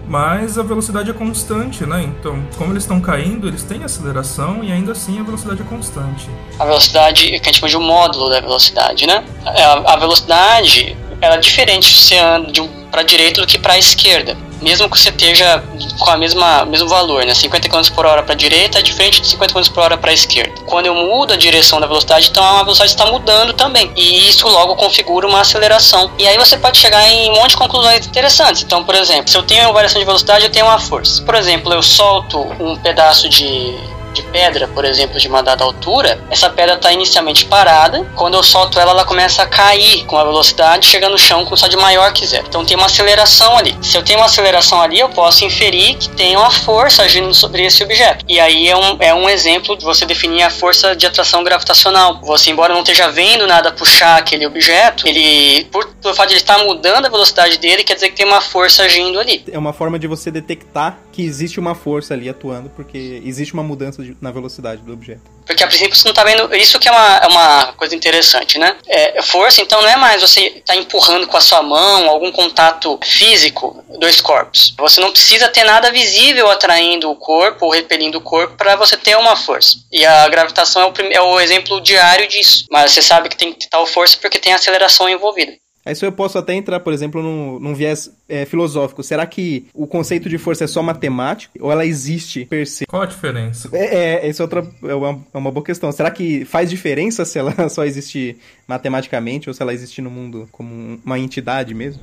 mas 0.07 0.59
a 0.59 0.63
velocidade 0.63 1.11
é 1.11 1.13
constante, 1.13 1.87
né? 1.87 2.03
Então, 2.03 2.43
como 2.57 2.73
eles 2.73 2.83
estão 2.83 3.01
caindo, 3.01 3.49
eles 3.49 3.63
têm 3.63 3.85
aceleração 3.85 4.63
e 4.63 4.73
ainda 4.73 4.93
assim 4.93 5.19
a 5.21 5.23
velocidade 5.23 5.63
é 5.63 5.65
constante. 5.65 6.29
A 6.59 6.65
velocidade, 6.65 7.27
que 7.41 7.49
a 7.49 7.53
gente 7.53 7.61
chama 7.61 7.69
de 7.69 7.77
um 7.77 7.83
módulo 7.83 8.29
da 8.31 8.41
velocidade, 8.41 9.07
né? 9.07 9.25
É, 9.47 9.63
a, 9.65 9.97
velocidade 9.97 10.97
ela 11.21 11.37
é 11.37 11.39
diferente 11.39 11.87
se 11.87 12.17
anda 12.17 12.53
para 12.91 13.01
a 13.01 13.05
direita 13.05 13.41
do 13.41 13.47
que 13.47 13.59
para 13.59 13.75
a 13.75 13.79
esquerda 13.79 14.37
mesmo 14.63 14.89
que 14.89 14.97
você 14.97 15.11
esteja 15.11 15.63
com 15.99 16.11
a 16.11 16.17
mesma 16.17 16.65
mesmo 16.65 16.89
valor, 16.89 17.25
né? 17.25 17.35
50 17.35 17.69
km 17.69 17.83
por 17.95 18.07
hora 18.07 18.23
para 18.23 18.35
direita 18.35 18.79
é 18.79 18.83
diferente 18.83 19.21
de 19.21 19.29
50 19.29 19.55
km 19.55 19.69
por 19.73 19.83
hora 19.83 19.97
para 19.97 20.13
esquerda. 20.13 20.53
Quando 20.67 20.87
eu 20.87 20.95
mudo 20.95 21.33
a 21.33 21.37
direção 21.37 21.81
da 21.81 21.87
velocidade, 21.87 22.29
então 22.31 22.45
a 22.45 22.63
velocidade 22.63 22.91
está 22.91 23.07
mudando 23.07 23.53
também. 23.53 23.93
E 23.97 24.29
isso 24.29 24.49
logo 24.49 24.75
configura 24.77 25.27
uma 25.27 25.41
aceleração. 25.41 26.11
E 26.19 26.27
aí 26.27 26.37
você 26.37 26.57
pode 26.57 26.79
chegar 26.79 27.07
em 27.09 27.31
um 27.31 27.35
monte 27.35 27.51
de 27.51 27.57
conclusões 27.57 28.07
interessantes. 28.07 28.63
Então, 28.63 28.85
por 28.85 28.95
exemplo, 28.95 29.31
se 29.31 29.37
eu 29.37 29.43
tenho 29.43 29.65
uma 29.65 29.73
variação 29.73 29.99
de 29.99 30.05
velocidade, 30.05 30.45
eu 30.45 30.51
tenho 30.51 30.67
uma 30.67 30.79
força. 30.79 31.23
Por 31.23 31.35
exemplo, 31.35 31.73
eu 31.73 31.83
solto 31.83 32.41
um 32.61 32.77
pedaço 32.77 33.29
de 33.29 33.75
de 34.13 34.23
pedra, 34.25 34.69
por 34.69 34.85
exemplo, 34.85 35.19
de 35.19 35.29
uma 35.29 35.43
dada 35.43 35.65
altura, 35.65 36.21
essa 36.31 36.49
pedra 36.51 36.75
está 36.75 36.93
inicialmente 36.93 37.45
parada. 37.45 38.05
Quando 38.15 38.35
eu 38.35 38.43
solto 38.43 38.79
ela, 38.79 38.93
ela 38.93 39.05
começa 39.05 39.43
a 39.43 39.47
cair 39.47 40.05
com 40.05 40.17
a 40.17 40.25
velocidade, 40.25 40.87
chega 40.87 41.09
no 41.09 41.19
chão 41.19 41.41
com 41.41 41.47
velocidade 41.47 41.77
maior 41.77 42.13
que 42.13 42.27
zero. 42.27 42.45
Então 42.49 42.65
tem 42.65 42.77
uma 42.77 42.87
aceleração 42.87 43.57
ali. 43.57 43.77
Se 43.83 43.97
eu 43.97 44.03
tenho 44.03 44.19
uma 44.19 44.27
aceleração 44.27 44.81
ali, 44.81 44.99
eu 45.01 45.09
posso 45.09 45.45
inferir 45.45 45.97
que 45.97 46.09
tem 46.11 46.37
uma 46.37 46.51
força 46.51 47.03
agindo 47.03 47.33
sobre 47.35 47.65
esse 47.65 47.83
objeto. 47.83 48.25
E 48.29 48.39
aí 48.39 48.69
é 48.69 48.77
um, 48.77 48.97
é 49.01 49.15
um 49.15 49.29
exemplo 49.29 49.77
de 49.77 49.85
você 49.85 50.05
definir 50.05 50.43
a 50.43 50.51
força 50.51 50.95
de 50.95 51.07
atração 51.07 51.43
gravitacional. 51.43 52.21
Você, 52.23 52.51
embora 52.51 52.73
não 52.73 52.81
esteja 52.81 53.09
vendo 53.09 53.47
nada 53.47 53.73
puxar 53.73 54.17
aquele 54.17 54.47
objeto, 54.47 55.07
ele, 55.07 55.65
por, 55.67 55.87
por 56.01 56.15
fato 56.15 56.29
de 56.29 56.35
ele 56.35 56.41
estar 56.41 56.59
mudando 56.59 57.07
a 57.07 57.09
velocidade 57.09 57.59
dele, 57.59 57.85
quer 57.85 57.95
dizer 57.95 58.11
que 58.11 58.17
tem 58.17 58.27
uma 58.27 58.41
força 58.41 58.83
agindo 58.85 59.19
ali. 59.19 59.45
É 59.51 59.59
uma 59.59 59.73
forma 59.73 59.99
de 59.99 60.07
você 60.07 60.31
detectar 60.31 60.99
que 61.13 61.23
existe 61.23 61.61
uma 61.61 61.75
força 61.75 62.15
ali 62.15 62.29
atuando, 62.29 62.71
porque 62.71 63.23
existe 63.25 63.55
uma 63.55 63.63
mudança 63.63 64.02
na 64.21 64.31
velocidade 64.31 64.83
do 64.83 64.93
objeto. 64.93 65.23
Porque 65.47 65.65
a 65.65 65.67
princípio 65.67 65.97
você 65.97 66.05
não 66.05 66.13
está 66.13 66.25
vendo. 66.25 66.55
Isso 66.55 66.79
que 66.79 66.89
é 66.89 66.93
uma, 66.93 67.17
é 67.17 67.27
uma 67.27 67.73
coisa 67.73 67.95
interessante, 67.95 68.59
né? 68.59 68.77
É, 68.87 69.23
força, 69.23 69.61
então, 69.61 69.83
não 69.83 69.89
é 69.89 69.97
mais 69.97 70.21
você 70.21 70.41
estar 70.41 70.75
tá 70.75 70.77
empurrando 70.77 71.27
com 71.27 71.37
a 71.37 71.41
sua 71.41 71.63
mão 71.63 72.09
algum 72.09 72.31
contato 72.31 72.99
físico 73.03 73.85
dois 73.99 74.21
corpos. 74.21 74.75
Você 74.79 75.01
não 75.01 75.13
precisa 75.13 75.49
ter 75.49 75.65
nada 75.65 75.91
visível 75.91 76.51
atraindo 76.51 77.11
o 77.11 77.17
corpo 77.17 77.67
ou 77.67 77.73
repelindo 77.73 78.19
o 78.19 78.23
corpo 78.23 78.57
para 78.57 78.77
você 78.77 78.97
ter 78.97 79.17
uma 79.17 79.37
força. 79.37 79.79
E 79.91 80.05
a 80.05 80.29
gravitação 80.29 80.83
é 80.83 80.87
o, 80.87 81.13
é 81.13 81.21
o 81.21 81.41
exemplo 81.41 81.81
diário 81.81 82.29
disso. 82.29 82.67
Mas 82.71 82.93
você 82.93 83.03
sabe 83.03 83.29
que 83.29 83.37
tem 83.37 83.53
que 83.53 83.61
ter 83.61 83.69
tal 83.69 83.87
força 83.87 84.17
porque 84.21 84.39
tem 84.39 84.53
aceleração 84.53 85.09
envolvida. 85.09 85.53
Isso 85.91 86.05
eu 86.05 86.13
posso 86.13 86.39
até 86.39 86.55
entrar, 86.55 86.81
por 86.81 86.93
exemplo, 86.93 87.23
num, 87.23 87.59
num 87.59 87.75
viés 87.75 88.11
é, 88.29 88.45
filosófico. 88.45 89.03
Será 89.03 89.27
que 89.27 89.67
o 89.75 89.87
conceito 89.87 90.29
de 90.29 90.39
força 90.39 90.65
é 90.65 90.67
só 90.67 90.83
matemático 90.83 91.53
ou 91.61 91.73
ela 91.73 91.85
existe 91.85 92.45
per 92.45 92.67
se? 92.67 92.87
Qual 92.87 93.03
a 93.03 93.07
diferença? 93.07 93.69
É, 93.73 94.21
é 94.23 94.29
essa 94.29 94.43
é 94.43 94.45
outra 94.45 94.67
é 94.85 94.95
uma, 94.95 95.21
é 95.35 95.39
uma 95.39 95.51
boa 95.51 95.65
questão. 95.65 95.91
Será 95.91 96.11
que 96.11 96.45
faz 96.45 96.71
diferença 96.71 97.25
se 97.25 97.39
ela 97.39 97.53
só 97.69 97.85
existe 97.85 98.37
matematicamente 98.67 99.49
ou 99.49 99.55
se 99.55 99.63
ela 99.63 99.75
existe 99.75 100.01
no 100.01 100.11
mundo 100.11 100.49
como 100.53 101.01
uma 101.05 101.19
entidade 101.19 101.75
mesmo? 101.75 102.01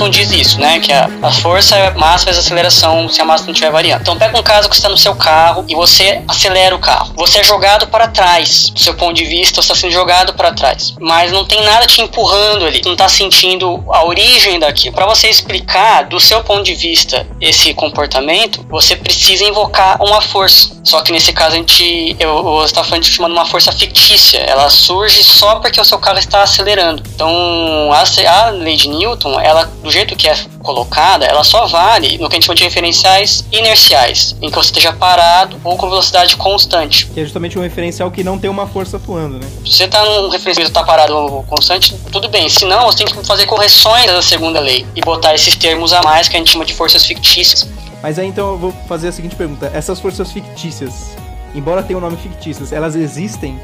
Newton 0.00 0.08
diz 0.08 0.30
isso, 0.32 0.60
né? 0.60 0.80
Que 0.80 0.92
a, 0.92 1.10
a 1.22 1.30
força 1.30 1.76
é 1.76 1.90
massa 1.92 2.24
vezes 2.24 2.44
aceleração 2.44 3.08
se 3.08 3.20
a 3.20 3.24
massa 3.24 3.44
não 3.44 3.52
estiver 3.52 3.70
variando. 3.70 4.00
Então 4.00 4.16
pega 4.16 4.38
um 4.38 4.42
caso 4.42 4.68
que 4.68 4.74
está 4.74 4.88
no 4.88 4.96
seu 4.96 5.14
carro 5.14 5.64
e 5.68 5.74
você 5.74 6.22
acelera 6.26 6.74
o 6.74 6.78
carro. 6.78 7.12
Você 7.16 7.40
é 7.40 7.44
jogado 7.44 7.86
para 7.88 8.08
trás. 8.08 8.70
Do 8.70 8.80
seu 8.80 8.94
ponto 8.94 9.14
de 9.14 9.24
vista, 9.24 9.56
você 9.56 9.72
está 9.72 9.74
sendo 9.74 9.92
jogado 9.92 10.32
para 10.32 10.52
trás. 10.52 10.94
Mas 10.98 11.30
não 11.30 11.44
tem 11.44 11.62
nada 11.62 11.86
te 11.86 12.00
empurrando 12.00 12.64
ali. 12.64 12.80
Não 12.84 12.92
está 12.92 13.08
sentindo 13.08 13.84
a 13.88 14.04
origem 14.04 14.58
daquilo. 14.58 14.94
Para 14.94 15.06
você 15.06 15.28
explicar 15.28 16.04
do 16.04 16.18
seu 16.18 16.42
ponto 16.42 16.62
de 16.62 16.74
vista 16.74 17.26
esse 17.40 17.74
comportamento, 17.74 18.64
você 18.70 18.96
precisa 18.96 19.44
invocar 19.44 20.02
uma 20.02 20.20
força. 20.20 20.80
Só 20.82 21.02
que 21.02 21.12
nesse 21.12 21.32
caso 21.32 21.56
a 21.56 21.58
gente, 21.58 22.16
eu, 22.18 22.58
eu 22.58 22.64
está 22.64 22.82
falando 22.82 23.02
de 23.02 23.20
uma 23.20 23.44
força 23.44 23.70
fictícia. 23.72 24.38
Ela 24.38 24.70
surge 24.70 25.22
só 25.22 25.56
porque 25.56 25.80
o 25.80 25.84
seu 25.84 25.98
carro 25.98 26.18
está 26.18 26.42
acelerando. 26.42 27.02
Então 27.14 27.90
a, 27.92 28.02
a 28.30 28.50
lei 28.50 28.76
de 28.76 28.88
Newton 28.88 29.38
ela, 29.40 29.70
do 29.90 29.92
jeito 29.92 30.14
que 30.14 30.28
é 30.28 30.36
colocada, 30.62 31.26
ela 31.26 31.42
só 31.42 31.66
vale 31.66 32.16
no 32.18 32.28
que 32.28 32.36
a 32.36 32.36
gente 32.36 32.46
chama 32.46 32.54
de 32.54 32.62
referenciais 32.62 33.44
inerciais, 33.50 34.36
em 34.40 34.48
que 34.48 34.54
você 34.54 34.68
esteja 34.68 34.92
parado 34.92 35.60
ou 35.64 35.76
com 35.76 35.90
velocidade 35.90 36.36
constante. 36.36 37.06
Que 37.06 37.20
é 37.20 37.24
justamente 37.24 37.58
um 37.58 37.62
referencial 37.62 38.08
que 38.10 38.22
não 38.22 38.38
tem 38.38 38.48
uma 38.48 38.68
força 38.68 38.98
atuando, 38.98 39.38
né? 39.38 39.48
Se 39.64 39.72
você 39.72 39.84
está 39.84 40.04
num 40.04 40.28
referencial 40.28 40.64
que 40.64 40.70
está 40.70 40.84
parado 40.84 41.16
ou 41.16 41.42
constante, 41.42 41.96
tudo 42.12 42.28
bem. 42.28 42.48
Se 42.48 42.64
não, 42.64 42.86
você 42.86 42.98
tem 42.98 43.06
que 43.08 43.26
fazer 43.26 43.46
correções 43.46 44.06
da 44.06 44.22
segunda 44.22 44.60
lei 44.60 44.86
e 44.94 45.00
botar 45.00 45.34
esses 45.34 45.56
termos 45.56 45.92
a 45.92 46.00
mais 46.02 46.28
que 46.28 46.36
a 46.36 46.38
gente 46.38 46.52
chama 46.52 46.64
de 46.64 46.72
forças 46.72 47.04
fictícias. 47.04 47.68
Mas 48.00 48.16
aí 48.18 48.28
então 48.28 48.50
eu 48.50 48.58
vou 48.58 48.72
fazer 48.88 49.08
a 49.08 49.12
seguinte 49.12 49.34
pergunta: 49.34 49.72
essas 49.74 49.98
forças 49.98 50.30
fictícias, 50.30 51.16
embora 51.52 51.82
tenham 51.82 51.98
um 51.98 52.02
nome 52.02 52.16
fictícios, 52.16 52.72
elas 52.72 52.94
existem? 52.94 53.60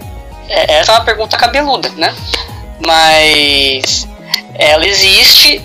É, 0.49 0.79
essa 0.81 0.91
é 0.91 0.95
uma 0.97 1.05
pergunta 1.05 1.37
cabeluda, 1.37 1.89
né? 1.91 2.13
Mas 2.85 4.09
ela 4.59 4.87
existe 4.87 5.63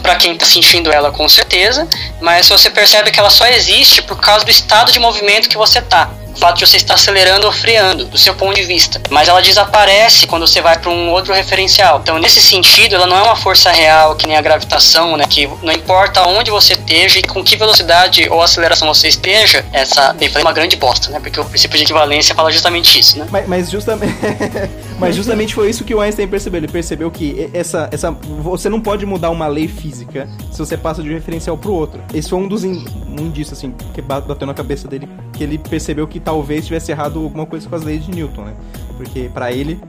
para 0.00 0.16
quem 0.16 0.32
está 0.32 0.46
sentindo 0.46 0.92
ela 0.92 1.10
com 1.10 1.28
certeza, 1.28 1.88
mas 2.20 2.48
você 2.48 2.70
percebe 2.70 3.10
que 3.10 3.18
ela 3.18 3.30
só 3.30 3.46
existe 3.46 4.02
por 4.02 4.18
causa 4.18 4.44
do 4.44 4.50
estado 4.50 4.92
de 4.92 4.98
movimento 4.98 5.48
que 5.48 5.56
você 5.56 5.80
tá 5.80 6.10
o 6.34 6.38
fato 6.38 6.58
de 6.58 6.66
você 6.66 6.76
estar 6.76 6.94
acelerando 6.94 7.46
ou 7.46 7.52
freando, 7.52 8.06
do 8.06 8.18
seu 8.18 8.34
ponto 8.34 8.54
de 8.54 8.62
vista. 8.62 9.00
Mas 9.10 9.28
ela 9.28 9.40
desaparece 9.40 10.26
quando 10.26 10.46
você 10.46 10.60
vai 10.60 10.78
para 10.78 10.90
um 10.90 11.10
outro 11.10 11.32
referencial. 11.32 12.00
Então, 12.02 12.18
nesse 12.18 12.40
sentido, 12.40 12.96
ela 12.96 13.06
não 13.06 13.16
é 13.16 13.22
uma 13.22 13.36
força 13.36 13.70
real 13.70 14.14
que 14.16 14.26
nem 14.26 14.36
a 14.36 14.42
gravitação, 14.42 15.16
né? 15.16 15.24
Que 15.28 15.48
não 15.62 15.72
importa 15.72 16.26
onde 16.28 16.50
você 16.50 16.74
esteja 16.74 17.18
e 17.18 17.22
com 17.22 17.42
que 17.42 17.56
velocidade 17.56 18.28
ou 18.28 18.42
aceleração 18.42 18.88
você 18.88 19.08
esteja, 19.08 19.64
essa. 19.72 20.12
Bem, 20.14 20.28
falei 20.28 20.44
uma 20.44 20.52
grande 20.52 20.76
bosta, 20.76 21.10
né? 21.10 21.20
Porque 21.20 21.38
o 21.38 21.44
princípio 21.44 21.76
de 21.76 21.84
equivalência 21.84 22.34
fala 22.34 22.50
justamente 22.50 22.98
isso, 22.98 23.18
né? 23.18 23.26
Mas, 23.30 23.46
mas 23.46 23.70
justamente. 23.70 24.14
mas 24.98 25.14
justamente 25.14 25.54
foi 25.54 25.70
isso 25.70 25.84
que 25.84 25.94
o 25.94 26.00
Einstein 26.00 26.28
percebeu. 26.28 26.58
Ele 26.58 26.68
percebeu 26.68 27.10
que 27.10 27.50
essa, 27.52 27.88
essa. 27.92 28.10
Você 28.42 28.68
não 28.68 28.80
pode 28.80 29.06
mudar 29.06 29.30
uma 29.30 29.46
lei 29.46 29.68
física 29.68 30.28
se 30.50 30.58
você 30.58 30.76
passa 30.76 31.02
de 31.02 31.10
um 31.10 31.12
referencial 31.12 31.56
para 31.56 31.70
o 31.70 31.74
outro. 31.74 32.02
Esse 32.12 32.28
foi 32.28 32.38
um 32.38 32.48
dos 32.48 32.64
in, 32.64 32.84
indícios, 33.18 33.58
assim, 33.58 33.74
que 33.92 34.02
bateu 34.02 34.46
na 34.46 34.54
cabeça 34.54 34.88
dele, 34.88 35.08
que 35.32 35.42
ele 35.42 35.58
percebeu 35.58 36.06
que 36.06 36.20
talvez 36.24 36.66
tivesse 36.66 36.90
errado 36.90 37.20
alguma 37.20 37.46
coisa 37.46 37.68
com 37.68 37.74
as 37.76 37.82
leis 37.82 38.04
de 38.04 38.10
Newton, 38.10 38.44
né? 38.44 38.54
Porque 38.96 39.30
para 39.32 39.52
ele 39.52 39.80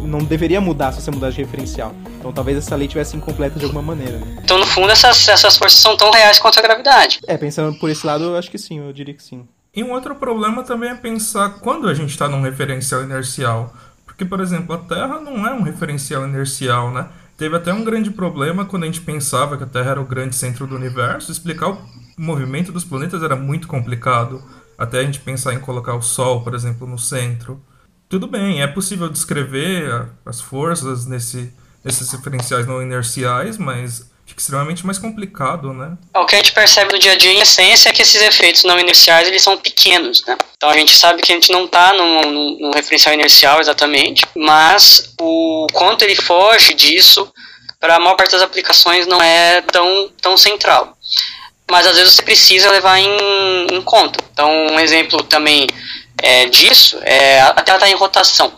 não 0.00 0.18
deveria 0.20 0.60
mudar 0.60 0.92
se 0.92 1.00
você 1.00 1.10
mudar 1.10 1.30
de 1.30 1.38
referencial. 1.38 1.94
Então 2.18 2.32
talvez 2.32 2.58
essa 2.58 2.74
lei 2.76 2.88
tivesse 2.88 3.16
incompleta 3.16 3.58
de 3.58 3.64
alguma 3.64 3.82
maneira. 3.82 4.18
Né? 4.18 4.38
Então 4.42 4.58
no 4.58 4.66
fundo 4.66 4.90
essas, 4.90 5.28
essas 5.28 5.56
forças 5.56 5.80
são 5.80 5.96
tão 5.96 6.10
reais 6.10 6.38
quanto 6.38 6.58
a 6.58 6.62
gravidade. 6.62 7.20
É, 7.26 7.36
pensando 7.36 7.78
por 7.78 7.90
esse 7.90 8.06
lado, 8.06 8.24
eu 8.24 8.36
acho 8.36 8.50
que 8.50 8.58
sim, 8.58 8.78
eu 8.78 8.92
diria 8.92 9.14
que 9.14 9.22
sim. 9.22 9.46
E 9.74 9.82
um 9.82 9.90
outro 9.90 10.14
problema 10.14 10.62
também 10.62 10.90
é 10.90 10.94
pensar 10.94 11.58
quando 11.60 11.88
a 11.88 11.94
gente 11.94 12.10
está 12.10 12.28
num 12.28 12.42
referencial 12.42 13.02
inercial. 13.02 13.74
Porque, 14.06 14.24
por 14.24 14.40
exemplo, 14.40 14.72
a 14.74 14.78
Terra 14.78 15.20
não 15.20 15.44
é 15.44 15.52
um 15.52 15.62
referencial 15.62 16.24
inercial, 16.24 16.92
né? 16.92 17.08
Teve 17.36 17.56
até 17.56 17.72
um 17.72 17.82
grande 17.82 18.12
problema 18.12 18.64
quando 18.64 18.84
a 18.84 18.86
gente 18.86 19.00
pensava 19.00 19.56
que 19.56 19.64
a 19.64 19.66
Terra 19.66 19.90
era 19.90 20.00
o 20.00 20.04
grande 20.04 20.36
centro 20.36 20.68
do 20.68 20.76
universo. 20.76 21.32
Explicar 21.32 21.70
o 21.70 21.78
movimento 22.16 22.70
dos 22.70 22.84
planetas 22.84 23.24
era 23.24 23.34
muito 23.34 23.66
complicado. 23.66 24.40
Até 24.78 25.00
a 25.00 25.04
gente 25.04 25.20
pensar 25.20 25.54
em 25.54 25.60
colocar 25.60 25.94
o 25.94 26.02
Sol, 26.02 26.42
por 26.42 26.54
exemplo, 26.54 26.86
no 26.86 26.98
centro. 26.98 27.62
Tudo 28.08 28.26
bem, 28.26 28.62
é 28.62 28.66
possível 28.66 29.08
descrever 29.08 30.08
as 30.24 30.40
forças 30.40 31.06
nesse, 31.06 31.52
nesses 31.82 32.10
referenciais 32.12 32.66
não 32.66 32.82
inerciais, 32.82 33.58
mas 33.58 34.08
fica 34.26 34.40
extremamente 34.40 34.84
mais 34.84 34.98
complicado, 34.98 35.72
né? 35.72 35.96
O 36.14 36.26
que 36.26 36.34
a 36.34 36.38
gente 36.38 36.52
percebe 36.52 36.92
no 36.92 36.98
dia 36.98 37.12
a 37.12 37.16
dia, 37.16 37.32
em 37.32 37.40
essência, 37.40 37.88
é 37.88 37.92
que 37.92 38.02
esses 38.02 38.20
efeitos 38.20 38.64
não 38.64 38.78
inerciais 38.78 39.28
eles 39.28 39.42
são 39.42 39.56
pequenos, 39.58 40.24
né? 40.26 40.36
Então 40.56 40.70
a 40.70 40.78
gente 40.78 40.96
sabe 40.96 41.22
que 41.22 41.32
a 41.32 41.34
gente 41.34 41.52
não 41.52 41.66
está 41.66 41.92
num, 41.92 42.58
num, 42.60 42.70
referencial 42.72 43.14
inercial 43.14 43.60
exatamente, 43.60 44.24
mas 44.34 45.14
o 45.20 45.66
quanto 45.72 46.02
ele 46.02 46.16
foge 46.16 46.74
disso, 46.74 47.30
para 47.78 47.96
a 47.96 48.00
maior 48.00 48.16
parte 48.16 48.32
das 48.32 48.42
aplicações, 48.42 49.06
não 49.06 49.22
é 49.22 49.60
tão, 49.62 50.10
tão 50.20 50.36
central 50.36 50.96
mas 51.70 51.86
às 51.86 51.96
vezes 51.96 52.14
você 52.14 52.22
precisa 52.22 52.70
levar 52.70 52.98
em, 52.98 53.66
em 53.72 53.82
conta. 53.82 54.22
Então, 54.32 54.50
um 54.68 54.80
exemplo 54.80 55.22
também 55.22 55.66
é, 56.22 56.46
disso 56.46 56.98
é 57.02 57.40
a 57.40 57.54
Terra 57.54 57.78
está 57.78 57.88
em 57.88 57.94
rotação. 57.94 58.52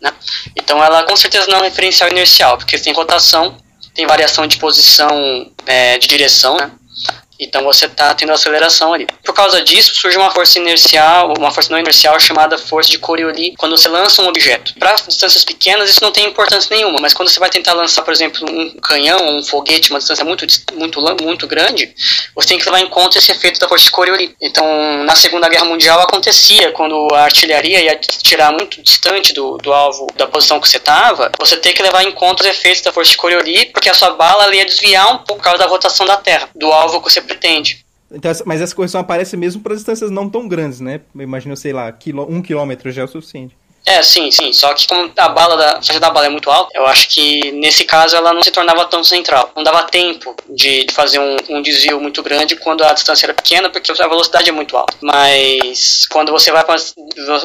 Né? 0.00 0.12
Então, 0.56 0.82
ela 0.82 1.02
com 1.04 1.16
certeza 1.16 1.46
não 1.46 1.58
é 1.58 1.60
um 1.60 1.64
referencial 1.64 2.10
inercial, 2.10 2.56
porque 2.56 2.78
tem 2.78 2.92
rotação, 2.92 3.56
tem 3.94 4.06
variação 4.06 4.46
de 4.46 4.56
posição, 4.58 5.50
é, 5.66 5.98
de 5.98 6.06
direção, 6.06 6.56
né? 6.56 6.70
Então 7.38 7.62
você 7.64 7.86
está 7.86 8.14
tendo 8.14 8.32
aceleração 8.32 8.92
ali. 8.92 9.06
Por 9.22 9.34
causa 9.34 9.62
disso, 9.62 9.94
surge 9.94 10.16
uma 10.16 10.30
força 10.30 10.58
inercial, 10.58 11.34
uma 11.36 11.50
força 11.50 11.70
não 11.70 11.78
inercial 11.78 12.18
chamada 12.20 12.56
força 12.58 12.90
de 12.90 12.98
Coriolis, 12.98 13.54
quando 13.56 13.76
você 13.76 13.88
lança 13.88 14.22
um 14.22 14.28
objeto. 14.28 14.74
Para 14.78 14.94
distâncias 14.94 15.44
pequenas, 15.44 15.90
isso 15.90 16.02
não 16.02 16.12
tem 16.12 16.26
importância 16.26 16.74
nenhuma, 16.74 16.98
mas 17.00 17.12
quando 17.12 17.28
você 17.28 17.40
vai 17.40 17.50
tentar 17.50 17.72
lançar, 17.72 18.02
por 18.02 18.12
exemplo, 18.12 18.46
um 18.48 18.78
canhão 18.80 19.36
um 19.36 19.42
foguete, 19.42 19.90
uma 19.90 19.98
distância 19.98 20.24
muito, 20.24 20.46
muito, 20.74 21.00
muito 21.22 21.46
grande, 21.46 21.94
você 22.34 22.48
tem 22.48 22.58
que 22.58 22.64
levar 22.64 22.80
em 22.80 22.88
conta 22.88 23.18
esse 23.18 23.32
efeito 23.32 23.58
da 23.58 23.68
força 23.68 23.84
de 23.84 23.90
Coriolis. 23.90 24.30
Então, 24.40 24.64
na 25.04 25.14
Segunda 25.16 25.48
Guerra 25.48 25.64
Mundial 25.64 26.00
acontecia 26.00 26.72
quando 26.72 27.08
a 27.12 27.22
artilharia 27.22 27.80
ia 27.82 27.96
tirar 27.96 28.52
muito 28.52 28.82
distante 28.82 29.32
do, 29.32 29.58
do 29.58 29.72
alvo, 29.72 30.06
da 30.16 30.26
posição 30.26 30.60
que 30.60 30.68
você 30.68 30.76
estava, 30.76 31.30
você 31.38 31.56
tem 31.56 31.74
que 31.74 31.82
levar 31.82 32.02
em 32.02 32.12
conta 32.12 32.42
os 32.42 32.48
efeitos 32.48 32.82
da 32.82 32.92
força 32.92 33.10
de 33.10 33.16
Coriolis, 33.16 33.66
porque 33.72 33.88
a 33.88 33.94
sua 33.94 34.10
bala 34.10 34.54
ia 34.54 34.64
desviar 34.64 35.12
um 35.12 35.18
pouco 35.18 35.34
por 35.34 35.42
causa 35.42 35.58
da 35.58 35.66
rotação 35.66 36.06
da 36.06 36.16
Terra, 36.16 36.48
do 36.54 36.72
alvo 36.72 37.00
que 37.00 37.12
você 37.12 37.20
pretende. 37.24 37.84
Então, 38.10 38.30
mas 38.46 38.60
essa 38.60 38.74
correção 38.74 39.00
aparece 39.00 39.36
mesmo 39.36 39.62
para 39.62 39.74
distâncias 39.74 40.10
não 40.10 40.28
tão 40.28 40.46
grandes, 40.46 40.80
né? 40.80 41.00
Imagina, 41.14 41.56
sei 41.56 41.72
lá, 41.72 41.92
um 42.28 42.40
quilômetro 42.40 42.90
já 42.90 43.02
é 43.02 43.04
o 43.04 43.08
suficiente. 43.08 43.56
É, 43.86 44.02
sim, 44.02 44.30
sim. 44.30 44.52
Só 44.52 44.72
que 44.72 44.86
como 44.86 45.12
a 45.16 45.28
bala 45.28 45.56
da, 45.56 45.78
a 45.78 45.82
faixa 45.82 46.00
da 46.00 46.10
bala 46.10 46.26
é 46.26 46.30
muito 46.30 46.50
alta, 46.50 46.70
eu 46.74 46.86
acho 46.86 47.08
que 47.08 47.52
nesse 47.52 47.84
caso 47.84 48.16
ela 48.16 48.32
não 48.32 48.42
se 48.42 48.50
tornava 48.50 48.86
tão 48.86 49.04
central. 49.04 49.52
Não 49.54 49.62
dava 49.62 49.82
tempo 49.84 50.34
de, 50.48 50.84
de 50.84 50.94
fazer 50.94 51.18
um, 51.18 51.36
um, 51.50 51.62
desvio 51.62 52.00
muito 52.00 52.22
grande 52.22 52.56
quando 52.56 52.82
a 52.82 52.92
distância 52.92 53.26
era 53.26 53.34
pequena, 53.34 53.68
porque 53.68 53.90
a 53.90 54.08
velocidade 54.08 54.48
é 54.48 54.52
muito 54.52 54.76
alta. 54.76 54.96
Mas 55.02 56.06
quando 56.06 56.32
você 56.32 56.50
vai 56.50 56.64
para 56.64 56.76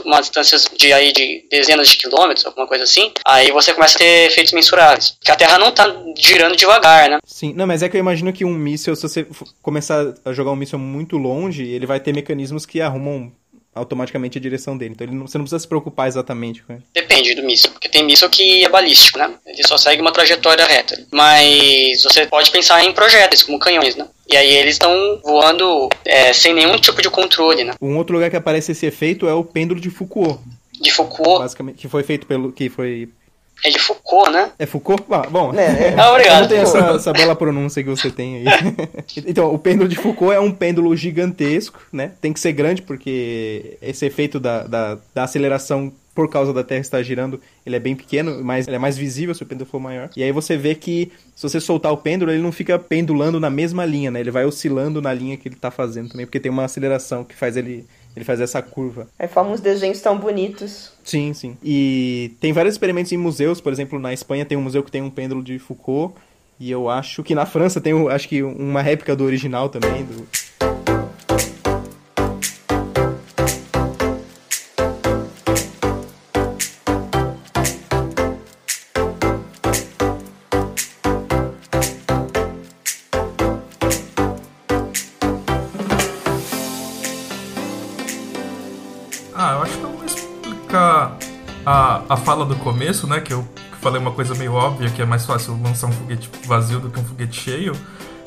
uma 0.05 0.22
distância 0.22 0.58
de, 0.77 0.93
aí, 0.93 1.12
de 1.12 1.46
dezenas 1.51 1.89
de 1.89 1.98
quilômetros, 1.98 2.46
alguma 2.46 2.67
coisa 2.67 2.86
assim, 2.86 3.12
aí 3.25 3.51
você 3.51 3.74
começa 3.74 3.98
a 3.98 4.00
ter 4.00 4.27
efeitos 4.27 4.53
mensuráveis. 4.53 5.12
Porque 5.12 5.31
a 5.31 5.36
Terra 5.36 5.58
não 5.58 5.69
está 5.69 5.93
girando 6.17 6.55
devagar, 6.55 7.10
né? 7.10 7.17
Sim, 7.25 7.53
não, 7.53 7.67
mas 7.67 7.84
é 7.84 7.89
que 7.89 7.98
eu 7.98 8.00
imagino 8.00 8.31
que 8.31 8.46
um 8.46 8.53
míssil, 8.53 8.96
se 8.96 9.01
você 9.01 9.27
começar 9.62 10.13
a 10.24 10.31
jogar 10.31 10.51
um 10.51 10.55
míssil 10.55 10.79
muito 10.79 11.17
longe, 11.17 11.63
ele 11.63 11.86
vai 11.86 12.00
ter 12.00 12.13
mecanismos 12.13 12.65
que 12.65 12.81
arrumam 12.81 13.31
automaticamente 13.73 14.38
a 14.38 14.41
direção 14.41 14.77
dele. 14.77 14.93
Então 14.93 15.05
ele 15.05 15.15
não, 15.15 15.27
você 15.27 15.38
não 15.38 15.45
precisa 15.45 15.59
se 15.59 15.67
preocupar 15.67 16.07
exatamente 16.07 16.63
com 16.63 16.73
ele. 16.73 16.83
Depende 16.93 17.35
do 17.35 17.43
míssil, 17.43 17.71
porque 17.71 17.89
tem 17.89 18.03
míssil 18.03 18.29
que 18.29 18.63
é 18.63 18.69
balístico, 18.69 19.19
né? 19.19 19.33
Ele 19.45 19.67
só 19.67 19.77
segue 19.77 20.01
uma 20.01 20.11
trajetória 20.11 20.65
reta. 20.65 21.01
Mas 21.11 22.03
você 22.03 22.25
pode 22.25 22.51
pensar 22.51 22.83
em 22.83 22.93
projéteis, 22.93 23.43
como 23.43 23.59
canhões, 23.59 23.95
né? 23.95 24.07
E 24.27 24.38
aí 24.38 24.55
eles 24.55 24.75
estão 24.75 25.19
voando 25.23 25.89
é, 26.05 26.31
sem 26.33 26.53
nenhum 26.53 26.77
tipo 26.77 27.01
de 27.01 27.09
controle, 27.09 27.63
né? 27.63 27.73
Um 27.81 27.97
outro 27.97 28.13
lugar 28.13 28.29
que 28.29 28.35
aparece 28.35 28.71
esse 28.71 28.85
efeito 28.85 29.27
é 29.27 29.33
o 29.33 29.43
pêndulo 29.43 29.79
de 29.79 29.89
Foucault. 29.89 30.39
De 30.79 30.91
Foucault. 30.91 31.39
Basicamente, 31.39 31.77
que 31.77 31.88
foi 31.88 32.03
feito 32.03 32.25
pelo. 32.25 32.51
que 32.51 32.69
foi 32.69 33.09
é 33.63 33.70
de 33.70 33.80
Foucault, 33.80 34.32
né? 34.32 34.51
É 34.58 34.66
Foucault? 34.66 35.04
Ah, 35.10 35.28
bom, 35.30 35.54
É, 35.54 35.89
é. 35.89 35.96
Ah, 35.98 36.12
obrigado. 36.12 36.36
eu 36.36 36.42
não 36.42 36.48
tenho 36.48 36.62
essa, 36.62 36.78
essa 36.96 37.13
bela 37.13 37.36
pronúncia 37.36 37.84
que 37.84 37.89
você 37.89 38.10
tem 38.10 38.38
aí. 38.38 38.46
então, 39.28 39.54
o 39.54 39.60
pêndulo 39.60 39.88
de 39.88 39.96
Foucault 39.96 40.34
é 40.34 40.39
um 40.39 40.51
pêndulo 40.51 40.96
gigantesco, 40.96 41.82
né? 41.92 42.12
Tem 42.22 42.32
que 42.32 42.39
ser 42.39 42.54
grande 42.54 42.82
porque 42.82 43.78
esse 43.82 44.06
efeito 44.06 44.39
da, 44.39 44.63
da, 44.63 44.98
da 45.13 45.24
aceleração 45.24 45.92
por 46.20 46.30
causa 46.30 46.51
da 46.51 46.66
Terra 46.66 46.82
estar 46.82 47.01
girando, 47.01 47.39
ele 47.66 47.78
é 47.78 47.80
bem 47.80 47.96
pequeno, 47.96 48.44
mas 48.44 48.68
ele 48.68 48.75
é 48.75 48.80
mais 48.80 48.98
visível 48.98 49.34
se 49.34 49.42
o 49.42 49.46
pêndulo 49.46 49.70
for 49.70 49.80
maior. 49.80 50.10
E 50.18 50.24
aí 50.24 50.34
você 50.34 50.58
vê 50.58 50.75
que 50.75 51.12
se 51.34 51.44
você 51.44 51.62
soltar 51.62 51.94
o 51.94 51.98
pêndulo, 51.98 52.30
ele 52.30 52.42
não 52.42 52.51
fica 52.51 52.78
pendulando 52.78 53.39
na 53.39 53.50
mesma 53.50 53.86
linha, 53.86 54.12
né? 54.12 54.20
Ele 54.20 54.32
vai 54.32 54.44
oscilando 54.44 55.01
na 55.01 55.13
linha 55.13 55.38
que 55.38 55.48
ele 55.48 55.56
tá 55.56 55.72
fazendo 55.72 56.10
também, 56.10 56.25
porque 56.25 56.39
tem 56.39 56.51
uma 56.51 56.66
aceleração 56.66 57.24
que 57.24 57.36
faz 57.36 57.56
ele 57.56 57.86
ele 58.19 58.25
fazer 58.25 58.43
essa 58.43 58.61
curva. 58.61 59.07
Aí 59.17 59.27
forma 59.27 59.51
uns 59.51 59.61
desenhos 59.61 60.01
tão 60.01 60.17
bonitos. 60.17 60.91
Sim, 61.03 61.33
sim. 61.33 61.57
E 61.63 62.35
tem 62.39 62.53
vários 62.53 62.75
experimentos 62.75 63.11
em 63.11 63.17
museus, 63.17 63.59
por 63.59 63.71
exemplo, 63.71 63.99
na 63.99 64.13
Espanha 64.13 64.45
tem 64.45 64.57
um 64.57 64.61
museu 64.61 64.83
que 64.83 64.91
tem 64.91 65.01
um 65.01 65.09
pêndulo 65.09 65.41
de 65.41 65.57
Foucault, 65.57 66.13
e 66.59 66.69
eu 66.69 66.89
acho 66.89 67.23
que 67.23 67.33
na 67.33 67.45
França 67.45 67.79
tem, 67.79 67.93
acho 68.09 68.27
que 68.27 68.43
uma 68.43 68.81
réplica 68.81 69.15
do 69.15 69.23
original 69.23 69.69
também, 69.69 70.03
do... 70.03 70.27
fala 92.29 92.45
do 92.45 92.55
começo, 92.57 93.07
né? 93.07 93.19
Que 93.19 93.33
eu 93.33 93.43
falei 93.81 94.00
uma 94.00 94.12
coisa 94.12 94.36
meio 94.36 94.53
óbvia, 94.53 94.88
que 94.91 95.01
é 95.01 95.05
mais 95.05 95.25
fácil 95.25 95.59
lançar 95.63 95.88
um 95.88 95.91
foguete 95.91 96.29
vazio 96.45 96.79
do 96.79 96.88
que 96.88 97.00
um 97.00 97.03
foguete 97.03 97.41
cheio. 97.41 97.75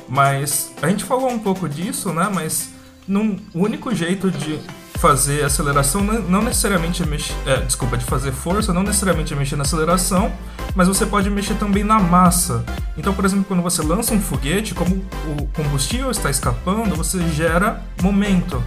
Mas 0.09 0.73
a 0.83 0.89
gente 0.89 1.05
falou 1.05 1.31
um 1.31 1.39
pouco 1.39 1.69
disso, 1.69 2.13
né? 2.13 2.29
Mas 2.35 2.71
num, 3.07 3.39
o 3.55 3.61
único 3.61 3.95
jeito 3.95 4.29
de 4.29 4.59
fazer 4.95 5.45
aceleração 5.45 6.03
não, 6.03 6.21
não 6.21 6.43
necessariamente 6.43 7.01
é 7.01 7.07
mexer. 7.07 7.33
É, 7.47 7.59
desculpa, 7.59 7.97
de 7.97 8.05
fazer 8.05 8.33
força, 8.33 8.73
não 8.73 8.83
necessariamente 8.83 9.33
é 9.33 9.37
mexer 9.37 9.55
na 9.55 9.63
aceleração, 9.63 10.33
mas 10.75 10.89
você 10.89 11.07
pode 11.07 11.31
mexer 11.31 11.55
também 11.55 11.85
na 11.85 12.01
massa. 12.01 12.65
Então, 12.99 13.15
por 13.15 13.25
exemplo, 13.25 13.45
quando 13.45 13.63
você 13.63 13.83
lança 13.83 14.13
um 14.13 14.21
foguete, 14.21 14.75
como 14.75 14.97
o 15.39 15.47
combustível 15.55 16.11
está 16.11 16.29
escapando, 16.29 16.97
você 16.97 17.21
gera 17.29 17.81
momento. 18.03 18.61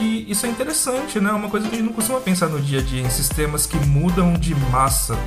E 0.00 0.30
isso 0.30 0.46
é 0.46 0.48
interessante, 0.48 1.20
né? 1.20 1.30
É 1.30 1.32
uma 1.32 1.48
coisa 1.48 1.68
que 1.68 1.74
a 1.74 1.78
gente 1.78 1.86
não 1.86 1.92
costuma 1.92 2.20
pensar 2.20 2.48
no 2.48 2.60
dia 2.60 2.80
a 2.80 2.82
dia, 2.82 3.02
em 3.02 3.10
sistemas 3.10 3.66
que 3.66 3.76
mudam 3.86 4.34
de 4.34 4.54
massa. 4.54 5.18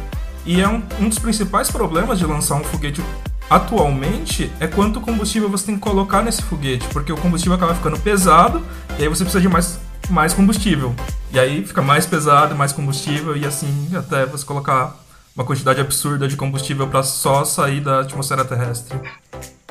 E 0.46 0.62
é 0.62 0.68
um, 0.68 0.82
um 1.00 1.10
dos 1.10 1.20
principais 1.20 1.70
problemas 1.70 2.20
de 2.20 2.26
lançar 2.26 2.56
um 2.56 2.64
foguete 2.64 3.02
atualmente 3.50 4.52
é 4.60 4.68
quanto 4.68 5.00
combustível 5.00 5.50
você 5.50 5.68
tem 5.68 5.76
que 5.76 5.82
colocar 5.82 6.22
nesse 6.22 6.42
foguete, 6.42 6.88
porque 6.90 7.12
o 7.12 7.18
combustível 7.18 7.56
acaba 7.56 7.74
ficando 7.74 7.98
pesado 8.00 8.62
e 9.00 9.04
aí 9.04 9.10
você 9.10 9.24
precisa 9.24 9.42
de 9.42 9.48
mais, 9.48 9.80
mais 10.10 10.34
combustível. 10.34 10.94
E 11.32 11.40
aí 11.40 11.66
fica 11.66 11.82
mais 11.82 12.06
pesado, 12.06 12.56
mais 12.56 12.72
combustível 12.72 13.36
e 13.36 13.46
assim 13.46 13.90
até 13.96 14.26
você 14.26 14.46
colocar 14.46 14.96
uma 15.36 15.46
quantidade 15.46 15.80
absurda 15.80 16.28
de 16.28 16.36
combustível 16.36 16.88
para 16.88 17.04
só 17.04 17.46
sair 17.46 17.80
da 17.80 18.02
atmosfera 18.02 18.44
terrestre. 18.44 19.00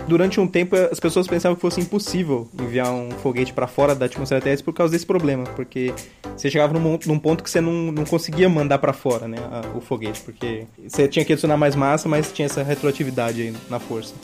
Durante 0.07 0.39
um 0.39 0.47
tempo, 0.47 0.77
as 0.77 1.01
pessoas 1.01 1.27
pensavam 1.27 1.57
que 1.57 1.61
fosse 1.61 1.81
impossível 1.81 2.49
enviar 2.61 2.93
um 2.93 3.11
foguete 3.11 3.53
para 3.53 3.67
fora 3.67 3.95
da 3.95 4.07
atmosfera 4.07 4.41
terrestre 4.41 4.65
por 4.65 4.73
causa 4.73 4.93
desse 4.93 5.05
problema, 5.05 5.45
porque 5.57 5.93
você 6.37 6.49
chegava 6.49 6.73
num, 6.73 6.99
num 7.07 7.19
ponto 7.19 7.43
que 7.43 7.51
você 7.51 7.61
não, 7.61 7.91
não 7.91 8.05
conseguia 8.05 8.49
mandar 8.49 8.79
para 8.79 8.93
fora, 8.93 9.27
né, 9.27 9.37
a, 9.51 9.77
o 9.77 9.81
foguete, 9.81 10.21
porque 10.21 10.65
você 10.87 11.09
tinha 11.09 11.25
que 11.25 11.33
adicionar 11.33 11.57
mais 11.57 11.75
massa, 11.75 12.09
mas 12.09 12.33
tinha 12.33 12.47
essa 12.47 12.63
retroatividade 12.63 13.43
aí 13.43 13.55
na 13.69 13.81
força. 13.81 14.15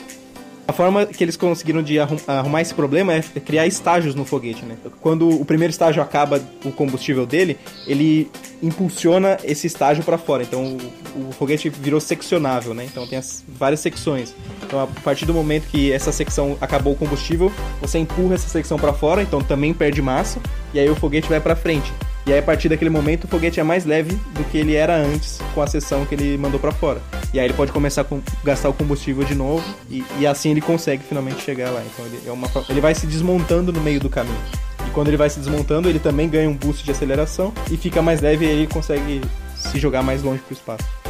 A 0.65 0.71
forma 0.71 1.05
que 1.05 1.23
eles 1.23 1.35
conseguiram 1.35 1.83
de 1.83 1.99
arrum 1.99 2.17
arrumar 2.25 2.61
esse 2.61 2.73
problema 2.73 3.13
é 3.13 3.21
criar 3.21 3.67
estágios 3.67 4.15
no 4.15 4.23
foguete, 4.23 4.63
né? 4.63 4.77
Quando 5.01 5.29
o 5.29 5.43
primeiro 5.43 5.71
estágio 5.71 6.01
acaba 6.01 6.41
o 6.63 6.71
combustível 6.71 7.25
dele, 7.25 7.57
ele 7.85 8.31
impulsiona 8.61 9.37
esse 9.43 9.67
estágio 9.67 10.03
para 10.05 10.17
fora. 10.17 10.43
Então 10.43 10.77
o, 11.15 11.29
o, 11.29 11.31
foguete 11.33 11.69
virou 11.69 11.99
seccionável, 11.99 12.73
né? 12.73 12.85
Então 12.85 13.05
tem 13.05 13.17
as 13.17 13.43
várias 13.47 13.81
secções. 13.81 14.33
Então 14.65 14.79
a 14.79 14.87
partir 15.01 15.25
do 15.25 15.33
momento 15.33 15.67
que 15.67 15.91
essa 15.91 16.13
secção 16.13 16.57
acabou 16.61 16.93
o 16.93 16.95
combustível, 16.95 17.51
você 17.81 17.99
empurra 17.99 18.35
essa 18.35 18.47
secção 18.47 18.79
para 18.79 18.93
fora, 18.93 19.21
então 19.21 19.41
também 19.41 19.73
perde 19.73 20.01
massa 20.01 20.39
e 20.73 20.79
aí 20.79 20.89
o 20.89 20.95
foguete 20.95 21.27
vai 21.27 21.41
para 21.41 21.57
frente. 21.57 21.91
E 22.25 22.31
aí, 22.31 22.39
a 22.39 22.43
partir 22.43 22.69
daquele 22.69 22.89
momento, 22.89 23.25
o 23.25 23.27
foguete 23.27 23.59
é 23.59 23.63
mais 23.63 23.85
leve 23.85 24.15
do 24.33 24.43
que 24.45 24.57
ele 24.57 24.75
era 24.75 24.95
antes 24.95 25.39
com 25.53 25.61
a 25.61 25.67
seção 25.67 26.05
que 26.05 26.15
ele 26.15 26.37
mandou 26.37 26.59
para 26.59 26.71
fora. 26.71 27.01
E 27.33 27.39
aí 27.39 27.45
ele 27.45 27.53
pode 27.53 27.71
começar 27.71 28.01
a 28.01 28.05
gastar 28.43 28.69
o 28.69 28.73
combustível 28.73 29.23
de 29.23 29.35
novo 29.35 29.63
e, 29.89 30.03
e 30.19 30.27
assim 30.27 30.51
ele 30.51 30.61
consegue 30.61 31.03
finalmente 31.03 31.41
chegar 31.41 31.69
lá. 31.71 31.83
Então 31.83 32.05
ele, 32.05 32.21
é 32.25 32.31
uma, 32.31 32.47
ele 32.69 32.79
vai 32.79 32.95
se 32.95 33.05
desmontando 33.05 33.73
no 33.73 33.81
meio 33.81 33.99
do 33.99 34.09
caminho. 34.09 34.39
E 34.87 34.91
quando 34.91 35.09
ele 35.09 35.17
vai 35.17 35.29
se 35.29 35.39
desmontando, 35.39 35.89
ele 35.89 35.99
também 35.99 36.29
ganha 36.29 36.49
um 36.49 36.55
boost 36.55 36.83
de 36.83 36.91
aceleração 36.91 37.53
e 37.69 37.75
fica 37.75 38.01
mais 38.01 38.21
leve 38.21 38.45
e 38.45 38.49
ele 38.49 38.67
consegue 38.67 39.21
se 39.55 39.79
jogar 39.79 40.01
mais 40.01 40.23
longe 40.23 40.41
pro 40.41 40.53
espaço. 40.53 41.02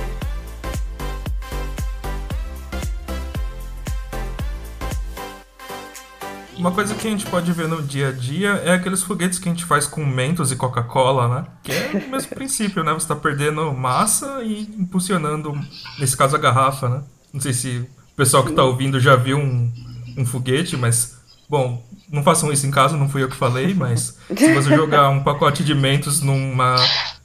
Uma 6.63 6.71
coisa 6.71 6.95
que 6.95 7.05
a 7.05 7.09
gente 7.09 7.25
pode 7.25 7.51
ver 7.51 7.67
no 7.67 7.83
dia 7.83 8.07
a 8.07 8.11
dia 8.13 8.51
é 8.63 8.71
aqueles 8.71 9.03
foguetes 9.03 9.37
que 9.37 9.49
a 9.49 9.51
gente 9.51 9.65
faz 9.65 9.85
com 9.85 10.05
Mentos 10.05 10.49
e 10.49 10.55
Coca-Cola, 10.55 11.27
né? 11.27 11.45
Que 11.61 11.73
é 11.73 12.05
o 12.07 12.09
mesmo 12.09 12.29
princípio, 12.33 12.85
né? 12.85 12.93
Você 12.93 12.99
está 12.99 13.17
perdendo 13.17 13.69
massa 13.73 14.41
e 14.41 14.61
impulsionando, 14.79 15.53
nesse 15.99 16.15
caso, 16.15 16.37
a 16.37 16.39
garrafa, 16.39 16.87
né? 16.87 17.01
Não 17.33 17.41
sei 17.41 17.51
se 17.51 17.79
o 18.13 18.15
pessoal 18.15 18.43
que 18.45 18.51
está 18.51 18.63
ouvindo 18.63 18.97
já 18.97 19.13
viu 19.17 19.39
um, 19.39 19.73
um 20.17 20.25
foguete, 20.25 20.77
mas, 20.77 21.17
bom, 21.49 21.85
não 22.09 22.23
façam 22.23 22.49
isso 22.49 22.65
em 22.65 22.71
casa, 22.71 22.95
não 22.95 23.09
fui 23.09 23.21
eu 23.23 23.27
que 23.27 23.35
falei, 23.35 23.73
mas 23.73 24.17
se 24.29 24.53
você 24.53 24.69
jogar 24.73 25.09
um 25.09 25.21
pacote 25.21 25.65
de 25.65 25.75
Mentos 25.75 26.21
numa 26.21 26.77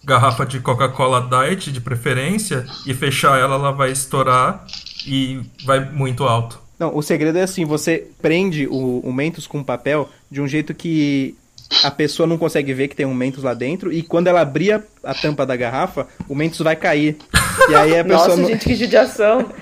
garrafa 0.03 0.44
de 0.44 0.59
Coca-Cola 0.59 1.29
Diet, 1.31 1.70
de 1.70 1.81
preferência, 1.81 2.66
e 2.85 2.92
fechar 2.92 3.38
ela, 3.38 3.55
ela 3.55 3.70
vai 3.70 3.92
estourar 3.92 4.66
e 5.07 5.40
vai 5.64 5.79
muito 5.79 6.24
alto. 6.24 6.66
Não, 6.78 6.96
o 6.96 7.02
segredo 7.02 7.38
é 7.38 7.42
assim, 7.42 7.64
você 7.64 8.06
prende 8.22 8.66
o, 8.66 9.00
o 9.00 9.12
Mentos 9.12 9.46
com 9.46 9.62
papel 9.64 10.08
de 10.30 10.40
um 10.40 10.46
jeito 10.46 10.74
que 10.74 11.34
a 11.82 11.90
pessoa 11.90 12.26
não 12.26 12.38
consegue 12.38 12.72
ver 12.72 12.88
que 12.88 12.96
tem 12.96 13.06
um 13.06 13.14
Mentos 13.14 13.42
lá 13.42 13.52
dentro 13.52 13.92
e 13.92 14.02
quando 14.02 14.28
ela 14.28 14.40
abrir 14.40 14.72
a, 14.72 14.82
a 15.04 15.14
tampa 15.14 15.44
da 15.44 15.56
garrafa, 15.56 16.06
o 16.28 16.34
Mentos 16.34 16.60
vai 16.60 16.76
cair. 16.76 17.16
E 17.68 17.74
aí 17.74 17.98
a 17.98 18.04
pessoa 18.04 18.28
Nossa, 18.28 18.36
não... 18.40 18.48
gente, 18.48 18.64
que 18.64 18.74
judiação. 18.74 19.50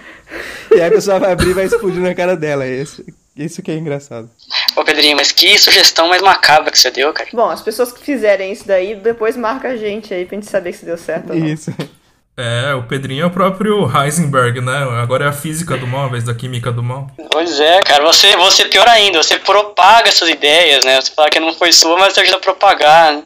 E 0.72 0.80
aí 0.80 0.88
a 0.88 0.90
pessoa 0.90 1.20
vai 1.20 1.30
abrir 1.30 1.50
e 1.50 1.54
vai 1.54 1.66
explodir 1.66 2.02
na 2.02 2.12
cara 2.12 2.36
dela. 2.36 2.64
É 2.64 2.82
Isso, 2.82 3.04
isso 3.36 3.62
que 3.62 3.70
é 3.70 3.76
engraçado. 3.76 4.28
Ô 4.74 4.82
Pedrinho, 4.84 5.16
mas 5.16 5.30
que 5.30 5.56
sugestão 5.56 6.08
mais 6.08 6.20
macabra 6.20 6.70
que 6.70 6.78
você 6.78 6.90
deu, 6.90 7.12
cara. 7.12 7.28
Bom, 7.32 7.48
as 7.48 7.62
pessoas 7.62 7.92
que 7.92 8.04
fizerem 8.04 8.50
isso 8.50 8.66
daí, 8.66 8.96
depois 8.96 9.36
marca 9.36 9.68
a 9.68 9.76
gente 9.76 10.12
aí 10.12 10.26
pra 10.26 10.34
gente 10.34 10.50
saber 10.50 10.72
se 10.72 10.84
deu 10.84 10.98
certo 10.98 11.32
ou 11.32 11.38
não. 11.38 11.46
Isso. 11.46 11.72
É, 12.38 12.74
o 12.74 12.82
Pedrinho 12.82 13.22
é 13.22 13.26
o 13.26 13.30
próprio 13.30 13.90
Heisenberg, 13.90 14.60
né? 14.60 14.76
Agora 15.00 15.24
é 15.24 15.28
a 15.28 15.32
física 15.32 15.74
do 15.78 15.86
mal, 15.86 16.02
ao 16.02 16.08
invés 16.08 16.24
da 16.24 16.34
química 16.34 16.70
do 16.70 16.82
mal. 16.82 17.10
Pois 17.30 17.58
é, 17.58 17.80
cara, 17.80 18.04
você, 18.04 18.36
você 18.36 18.66
pior 18.66 18.86
ainda, 18.86 19.22
você 19.22 19.38
propaga 19.38 20.12
suas 20.12 20.30
ideias, 20.30 20.84
né? 20.84 21.00
Você 21.00 21.12
fala 21.12 21.30
que 21.30 21.40
não 21.40 21.54
foi 21.54 21.72
sua, 21.72 21.98
mas 21.98 22.12
você 22.12 22.20
ajuda 22.20 22.36
a 22.36 22.40
propagar. 22.40 23.14
Né? 23.14 23.22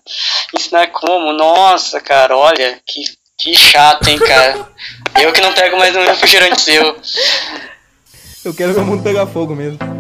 Ensinar 0.54 0.86
como? 0.88 1.32
Nossa, 1.32 2.00
cara, 2.00 2.36
olha, 2.36 2.78
que, 2.86 3.02
que 3.36 3.52
chato, 3.52 4.06
hein, 4.06 4.18
cara. 4.18 4.68
Eu 5.20 5.32
que 5.32 5.40
não 5.40 5.52
pego 5.54 5.76
mais 5.76 5.96
um 5.96 6.04
refrigerante 6.04 6.60
seu. 6.60 6.96
Eu 8.44 8.54
quero 8.54 8.72
ver 8.74 8.80
o 8.80 8.84
mundo 8.84 9.02
pegar 9.02 9.26
fogo 9.26 9.56
mesmo. 9.56 9.99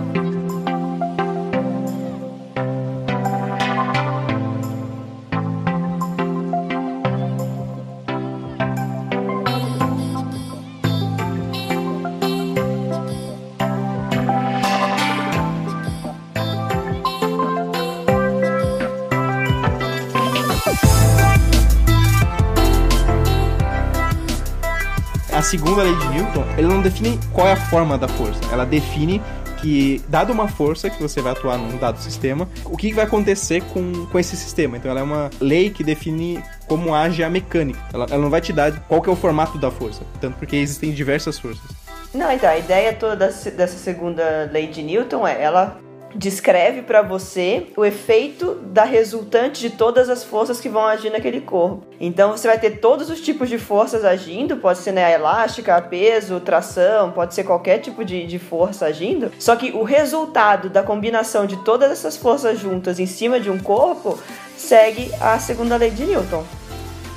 A 25.50 25.58
segunda 25.58 25.82
lei 25.82 25.96
de 25.96 26.08
Newton, 26.10 26.44
ele 26.56 26.68
não 26.68 26.80
define 26.80 27.18
qual 27.32 27.48
é 27.48 27.52
a 27.54 27.56
forma 27.56 27.98
da 27.98 28.06
força. 28.06 28.40
Ela 28.52 28.64
define 28.64 29.20
que, 29.60 30.00
dado 30.06 30.32
uma 30.32 30.46
força 30.46 30.88
que 30.88 31.02
você 31.02 31.20
vai 31.20 31.32
atuar 31.32 31.58
num 31.58 31.76
dado 31.76 31.98
sistema, 31.98 32.48
o 32.64 32.76
que 32.76 32.92
vai 32.92 33.04
acontecer 33.04 33.60
com, 33.64 34.06
com 34.06 34.16
esse 34.16 34.36
sistema. 34.36 34.76
Então 34.76 34.88
ela 34.88 35.00
é 35.00 35.02
uma 35.02 35.28
lei 35.40 35.68
que 35.68 35.82
define 35.82 36.40
como 36.68 36.94
age 36.94 37.24
a 37.24 37.28
mecânica. 37.28 37.80
Ela, 37.92 38.06
ela 38.08 38.22
não 38.22 38.30
vai 38.30 38.40
te 38.40 38.52
dar 38.52 38.78
qual 38.82 39.02
é 39.04 39.10
o 39.10 39.16
formato 39.16 39.58
da 39.58 39.72
força, 39.72 40.02
tanto 40.20 40.36
porque 40.38 40.54
existem 40.54 40.92
diversas 40.92 41.36
forças. 41.36 41.68
Não, 42.14 42.30
então, 42.30 42.48
a 42.48 42.56
ideia 42.56 42.92
toda 42.92 43.16
dessa 43.16 43.76
segunda 43.76 44.48
lei 44.52 44.68
de 44.68 44.84
Newton 44.84 45.26
é 45.26 45.42
ela 45.42 45.80
descreve 46.14 46.82
para 46.82 47.02
você 47.02 47.68
o 47.76 47.84
efeito 47.84 48.54
da 48.56 48.84
resultante 48.84 49.60
de 49.60 49.70
todas 49.70 50.08
as 50.08 50.24
forças 50.24 50.60
que 50.60 50.68
vão 50.68 50.84
agir 50.84 51.10
naquele 51.10 51.40
corpo. 51.40 51.82
Então 52.00 52.32
você 52.32 52.48
vai 52.48 52.58
ter 52.58 52.78
todos 52.78 53.10
os 53.10 53.20
tipos 53.20 53.48
de 53.48 53.58
forças 53.58 54.04
agindo, 54.04 54.56
pode 54.56 54.78
ser 54.78 54.92
né, 54.92 55.04
a 55.04 55.10
elástica, 55.10 55.76
a 55.76 55.82
peso, 55.82 56.40
tração, 56.40 57.12
pode 57.12 57.34
ser 57.34 57.44
qualquer 57.44 57.78
tipo 57.78 58.04
de, 58.04 58.26
de 58.26 58.38
força 58.38 58.86
agindo. 58.86 59.30
Só 59.38 59.56
que 59.56 59.70
o 59.72 59.82
resultado 59.82 60.68
da 60.68 60.82
combinação 60.82 61.46
de 61.46 61.56
todas 61.58 61.90
essas 61.90 62.16
forças 62.16 62.58
juntas 62.58 62.98
em 62.98 63.06
cima 63.06 63.38
de 63.38 63.50
um 63.50 63.58
corpo 63.58 64.18
segue 64.56 65.10
a 65.20 65.38
segunda 65.38 65.76
lei 65.76 65.90
de 65.90 66.04
Newton. 66.04 66.44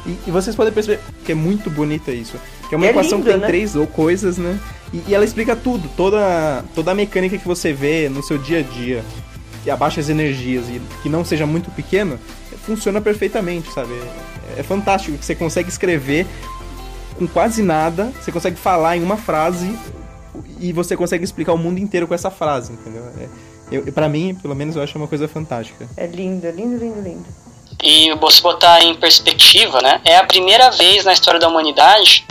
E, 0.06 0.18
e 0.28 0.32
vocês 0.32 0.56
podem 0.56 0.74
perceber 0.74 1.00
que 1.26 1.32
é 1.32 1.36
muito 1.36 1.70
bonita 1.70 2.12
isso. 2.12 2.38
Que 2.70 2.76
é 2.76 2.78
uma 2.78 2.88
é 2.88 2.90
equação 2.90 3.20
lindo, 3.20 3.26
que 3.26 3.32
tem 3.32 3.42
né? 3.42 3.48
três 3.48 3.76
ou 3.76 3.86
coisas, 3.86 4.38
né? 4.38 4.60
E, 4.92 5.04
e, 5.08 5.16
ela 5.16 5.26
explica 5.26 5.56
tudo, 5.56 5.90
toda, 5.96 6.64
toda 6.76 6.92
a 6.92 6.96
mecânica 6.96 7.38
que 7.38 7.48
você 7.48 7.74
vê 7.74 8.10
no 8.10 8.24
seu 8.24 8.38
dia 8.38 8.60
a 8.60 8.62
dia, 8.62 9.04
que 9.64 9.70
abaixa 9.70 10.00
as 10.00 10.10
energias 10.10 10.66
e 10.70 10.82
que 11.02 11.10
não 11.10 11.26
seja 11.26 11.46
muito 11.46 11.72
pequeno, 11.72 12.20
funciona 12.66 13.02
perfeitamente, 13.02 13.72
sabe? 13.72 13.94
É, 14.56 14.60
é 14.60 14.64
fantástico 14.64 15.18
que 15.18 15.26
você 15.26 15.36
consegue 15.36 15.70
escrever 15.70 16.26
com 17.18 17.28
quase 17.28 17.62
nada, 17.62 18.12
você 18.22 18.32
consegue 18.32 18.56
falar 18.56 18.98
em 18.98 19.04
uma 19.04 19.18
frase 19.18 19.74
e 20.60 20.72
você 20.74 20.96
consegue 20.96 21.24
explicar 21.24 21.54
o 21.54 21.58
mundo 21.58 21.80
inteiro 21.80 22.08
com 22.08 22.14
essa 22.14 22.32
frase, 22.32 22.74
entendeu? 22.74 23.04
É, 23.20 23.28
eu, 23.72 23.84
pra 23.92 24.08
mim, 24.10 24.36
pelo 24.42 24.56
menos, 24.56 24.76
eu 24.76 24.82
acho 24.84 24.98
uma 24.98 25.08
coisa 25.08 25.28
fantástica. 25.28 25.88
É 25.98 26.06
lindo, 26.06 26.50
lindo, 26.50 26.78
lindo, 26.78 27.02
lindo. 27.02 27.26
E 27.84 28.10
se 28.32 28.42
botar 28.42 28.82
em 28.82 28.96
perspectiva, 28.96 29.82
né, 29.82 30.00
é 30.06 30.18
a 30.18 30.24
primeira 30.24 30.72
vez 30.72 31.04
na 31.04 31.14
história 31.14 31.40
da 31.40 31.48
humanidade 31.48 32.26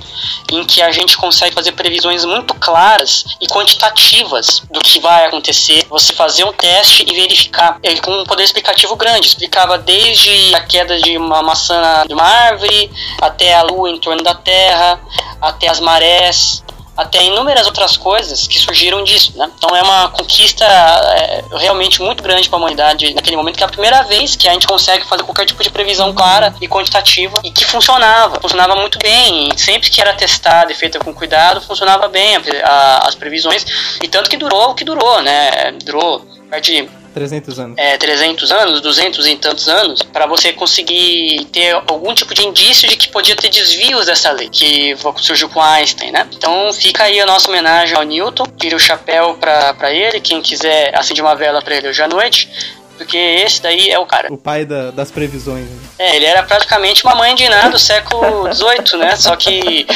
em 0.50 0.64
que 0.64 0.82
a 0.82 0.90
gente 0.90 1.16
consegue 1.16 1.54
fazer 1.54 1.72
previsões 1.72 2.24
muito 2.24 2.54
claras 2.54 3.24
e 3.40 3.46
quantitativas 3.46 4.62
do 4.70 4.80
que 4.80 5.00
vai 5.00 5.26
acontecer. 5.26 5.86
Você 5.88 6.12
fazer 6.12 6.44
um 6.44 6.52
teste 6.52 7.04
e 7.08 7.14
verificar. 7.14 7.78
Ele 7.82 8.00
com 8.00 8.10
um 8.12 8.24
poder 8.24 8.44
explicativo 8.44 8.96
grande, 8.96 9.26
explicava 9.26 9.78
desde 9.78 10.54
a 10.54 10.60
queda 10.60 10.98
de 10.98 11.16
uma 11.16 11.42
maçã 11.42 12.04
de 12.06 12.14
uma 12.14 12.24
árvore, 12.24 12.90
até 13.20 13.54
a 13.54 13.62
lua 13.62 13.90
em 13.90 13.98
torno 13.98 14.22
da 14.22 14.34
Terra, 14.34 15.00
até 15.40 15.68
as 15.68 15.80
marés, 15.80 16.62
até 16.96 17.24
inúmeras 17.24 17.66
outras 17.66 17.96
coisas 17.96 18.46
que 18.46 18.58
surgiram 18.58 19.02
disso, 19.02 19.32
né? 19.36 19.50
Então 19.56 19.74
é 19.74 19.82
uma 19.82 20.08
conquista 20.10 20.64
é, 20.64 21.42
realmente 21.52 22.02
muito 22.02 22.22
grande 22.22 22.48
para 22.48 22.58
a 22.58 22.60
humanidade 22.60 23.14
naquele 23.14 23.36
momento, 23.36 23.56
que 23.56 23.62
é 23.62 23.66
a 23.66 23.70
primeira 23.70 24.02
vez 24.02 24.36
que 24.36 24.48
a 24.48 24.52
gente 24.52 24.66
consegue 24.66 25.06
fazer 25.06 25.22
qualquer 25.22 25.46
tipo 25.46 25.62
de 25.62 25.70
previsão 25.70 26.12
clara 26.12 26.54
e 26.60 26.68
quantitativa 26.68 27.40
e 27.42 27.50
que 27.50 27.64
funcionava, 27.64 28.40
funcionava 28.40 28.76
muito 28.76 28.98
bem. 28.98 29.50
Sempre 29.56 29.90
que 29.90 30.00
era 30.00 30.12
testada 30.14 30.70
e 30.70 30.74
feita 30.74 30.98
com 30.98 31.14
cuidado, 31.14 31.60
funcionava 31.60 32.08
bem 32.08 32.36
a, 32.36 32.40
a, 32.68 33.08
as 33.08 33.14
previsões 33.14 33.64
e 34.02 34.08
tanto 34.08 34.28
que 34.28 34.36
durou 34.36 34.70
o 34.70 34.74
que 34.74 34.84
durou, 34.84 35.22
né? 35.22 35.72
Durou 35.84 36.20
perto 36.50 36.64
de 36.64 36.88
300 37.12 37.58
anos. 37.58 37.78
É, 37.78 37.96
300 37.96 38.50
anos, 38.50 38.80
200 38.80 39.26
e 39.26 39.36
tantos 39.36 39.68
anos, 39.68 40.02
para 40.02 40.26
você 40.26 40.52
conseguir 40.52 41.46
ter 41.52 41.72
algum 41.86 42.14
tipo 42.14 42.34
de 42.34 42.44
indício 42.44 42.88
de 42.88 42.96
que 42.96 43.08
podia 43.08 43.36
ter 43.36 43.48
desvios 43.48 44.06
dessa 44.06 44.32
lei, 44.32 44.48
que 44.48 44.94
surgiu 45.18 45.48
com 45.48 45.60
Einstein, 45.60 46.10
né? 46.10 46.26
Então 46.32 46.72
fica 46.72 47.04
aí 47.04 47.20
a 47.20 47.26
nossa 47.26 47.48
homenagem 47.48 47.96
ao 47.96 48.02
Newton, 48.02 48.44
tira 48.58 48.76
o 48.76 48.80
chapéu 48.80 49.34
para 49.34 49.92
ele, 49.92 50.20
quem 50.20 50.40
quiser 50.40 50.96
acender 50.98 51.24
uma 51.24 51.34
vela 51.34 51.62
para 51.62 51.76
ele 51.76 51.88
hoje 51.88 52.02
à 52.02 52.08
noite, 52.08 52.48
porque 52.96 53.16
esse 53.16 53.60
daí 53.60 53.90
é 53.90 53.98
o 53.98 54.06
cara. 54.06 54.32
O 54.32 54.38
pai 54.38 54.64
da, 54.64 54.90
das 54.90 55.10
previsões. 55.10 55.64
Né? 55.64 55.78
É, 55.98 56.16
ele 56.16 56.24
era 56.24 56.42
praticamente 56.42 57.04
uma 57.04 57.14
mãe 57.14 57.34
de 57.34 57.48
nada 57.48 57.70
do 57.70 57.78
século 57.78 58.52
XVIII, 58.52 58.98
né? 58.98 59.16
Só 59.16 59.34
que 59.36 59.86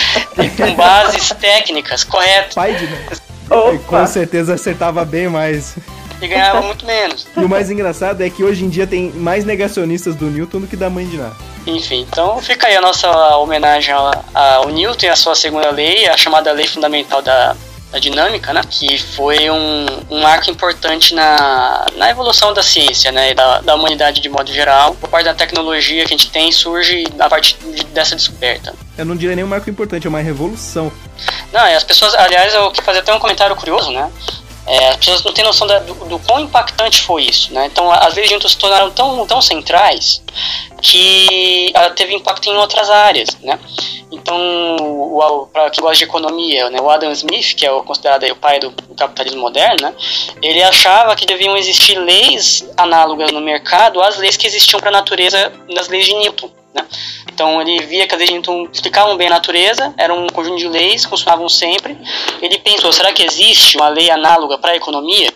com 0.56 0.74
bases 0.74 1.28
técnicas 1.40 2.04
corretas. 2.04 2.54
Pai 2.54 2.74
de 2.74 2.86
nada. 2.86 3.26
Com 3.86 4.06
certeza 4.06 4.54
acertava 4.54 5.04
bem 5.04 5.28
mais 5.28 5.76
e 6.20 6.28
ganhava 6.28 6.62
muito 6.62 6.84
menos. 6.86 7.26
E 7.36 7.40
o 7.40 7.48
mais 7.48 7.70
engraçado 7.70 8.22
é 8.22 8.30
que 8.30 8.42
hoje 8.42 8.64
em 8.64 8.68
dia 8.68 8.86
tem 8.86 9.10
mais 9.12 9.44
negacionistas 9.44 10.14
do 10.14 10.26
Newton 10.26 10.60
do 10.60 10.66
que 10.66 10.76
da 10.76 10.88
mãe 10.88 11.06
de 11.06 11.16
Ná. 11.16 11.32
Enfim, 11.66 12.06
então 12.10 12.40
fica 12.40 12.68
aí 12.68 12.76
a 12.76 12.80
nossa 12.80 13.08
homenagem 13.36 13.92
ao, 13.92 14.68
Newton 14.68 15.06
e 15.06 15.08
a 15.08 15.16
sua 15.16 15.34
segunda 15.34 15.70
lei, 15.70 16.08
a 16.08 16.16
chamada 16.16 16.52
lei 16.52 16.66
fundamental 16.66 17.20
da, 17.20 17.56
da 17.90 17.98
dinâmica, 17.98 18.52
né? 18.52 18.60
Que 18.68 18.98
foi 18.98 19.50
um, 19.50 19.86
um 20.10 20.20
marco 20.20 20.50
importante 20.50 21.14
na, 21.14 21.86
na 21.96 22.10
evolução 22.10 22.52
da 22.52 22.62
ciência, 22.62 23.10
né? 23.10 23.34
Da, 23.34 23.60
da 23.60 23.74
humanidade 23.74 24.20
de 24.20 24.28
modo 24.28 24.52
geral. 24.52 24.94
Por 24.94 25.08
parte 25.08 25.24
da 25.24 25.34
tecnologia 25.34 26.04
que 26.04 26.14
a 26.14 26.16
gente 26.16 26.30
tem 26.30 26.52
surge 26.52 27.04
a 27.18 27.28
partir 27.28 27.56
dessa 27.92 28.14
descoberta. 28.14 28.74
Eu 28.96 29.04
não 29.04 29.16
diria 29.16 29.34
nem 29.34 29.44
um 29.44 29.48
marco 29.48 29.68
importante, 29.68 30.06
é 30.06 30.10
uma 30.10 30.20
revolução. 30.20 30.92
Não, 31.52 31.62
as 31.62 31.84
pessoas, 31.84 32.14
aliás, 32.14 32.54
eu 32.54 32.70
queria 32.70 32.84
fazer 32.84 32.98
até 33.00 33.14
um 33.14 33.18
comentário 33.18 33.56
curioso, 33.56 33.90
né? 33.90 34.10
É, 34.66 34.88
as 34.88 34.96
pessoas 34.96 35.22
não 35.22 35.32
têm 35.32 35.44
noção 35.44 35.66
da, 35.66 35.78
do, 35.78 35.94
do 36.06 36.18
quão 36.20 36.40
impactante 36.40 37.02
foi 37.02 37.24
isso, 37.24 37.52
né? 37.52 37.66
Então, 37.66 37.88
leis 38.14 38.28
de 38.28 38.34
Newton 38.34 38.48
se 38.48 38.58
tornaram 38.58 38.90
tão, 38.90 39.26
tão 39.26 39.40
centrais 39.40 40.22
que 40.82 41.70
ela 41.74 41.90
teve 41.90 42.14
impacto 42.14 42.48
em 42.48 42.56
outras 42.56 42.90
áreas, 42.90 43.36
né? 43.42 43.58
Então, 44.10 45.16
para 45.52 45.70
quem 45.70 45.82
gosta 45.82 45.98
de 45.98 46.04
economia, 46.04 46.70
né, 46.70 46.80
o 46.80 46.88
Adam 46.88 47.10
Smith, 47.12 47.54
que 47.54 47.66
é 47.66 47.72
o, 47.72 47.82
considerado 47.82 48.24
o 48.24 48.36
pai 48.36 48.58
do, 48.58 48.70
do, 48.70 48.94
capitalismo 48.94 49.40
moderno, 49.40 49.76
né, 49.82 49.94
ele 50.40 50.62
achava 50.62 51.14
que 51.16 51.26
deviam 51.26 51.56
existir 51.56 51.98
leis 51.98 52.68
análogas 52.76 53.32
no 53.32 53.40
mercado 53.40 54.00
às 54.00 54.16
leis 54.16 54.36
que 54.36 54.46
existiam 54.46 54.78
para 54.78 54.90
a 54.90 54.92
natureza 54.92 55.52
nas 55.68 55.88
leis 55.88 56.06
de 56.06 56.14
Newton. 56.14 56.50
Né? 56.74 56.86
Então 57.36 57.60
ele 57.60 57.82
via 57.82 58.06
que 58.06 58.14
as 58.14 58.18
leis 58.18 58.30
de 58.30 58.34
Newton 58.36 58.66
explicavam 58.72 59.14
bem 59.14 59.26
a 59.26 59.30
natureza, 59.30 59.92
era 59.98 60.14
um 60.14 60.26
conjunto 60.28 60.56
de 60.56 60.66
leis, 60.66 61.04
funcionavam 61.04 61.50
sempre. 61.50 61.94
Ele 62.40 62.58
pensou, 62.58 62.90
será 62.94 63.12
que 63.12 63.22
existe 63.22 63.76
uma 63.76 63.90
lei 63.90 64.10
análoga 64.10 64.56
para 64.56 64.72
a 64.72 64.76
economia? 64.76 65.30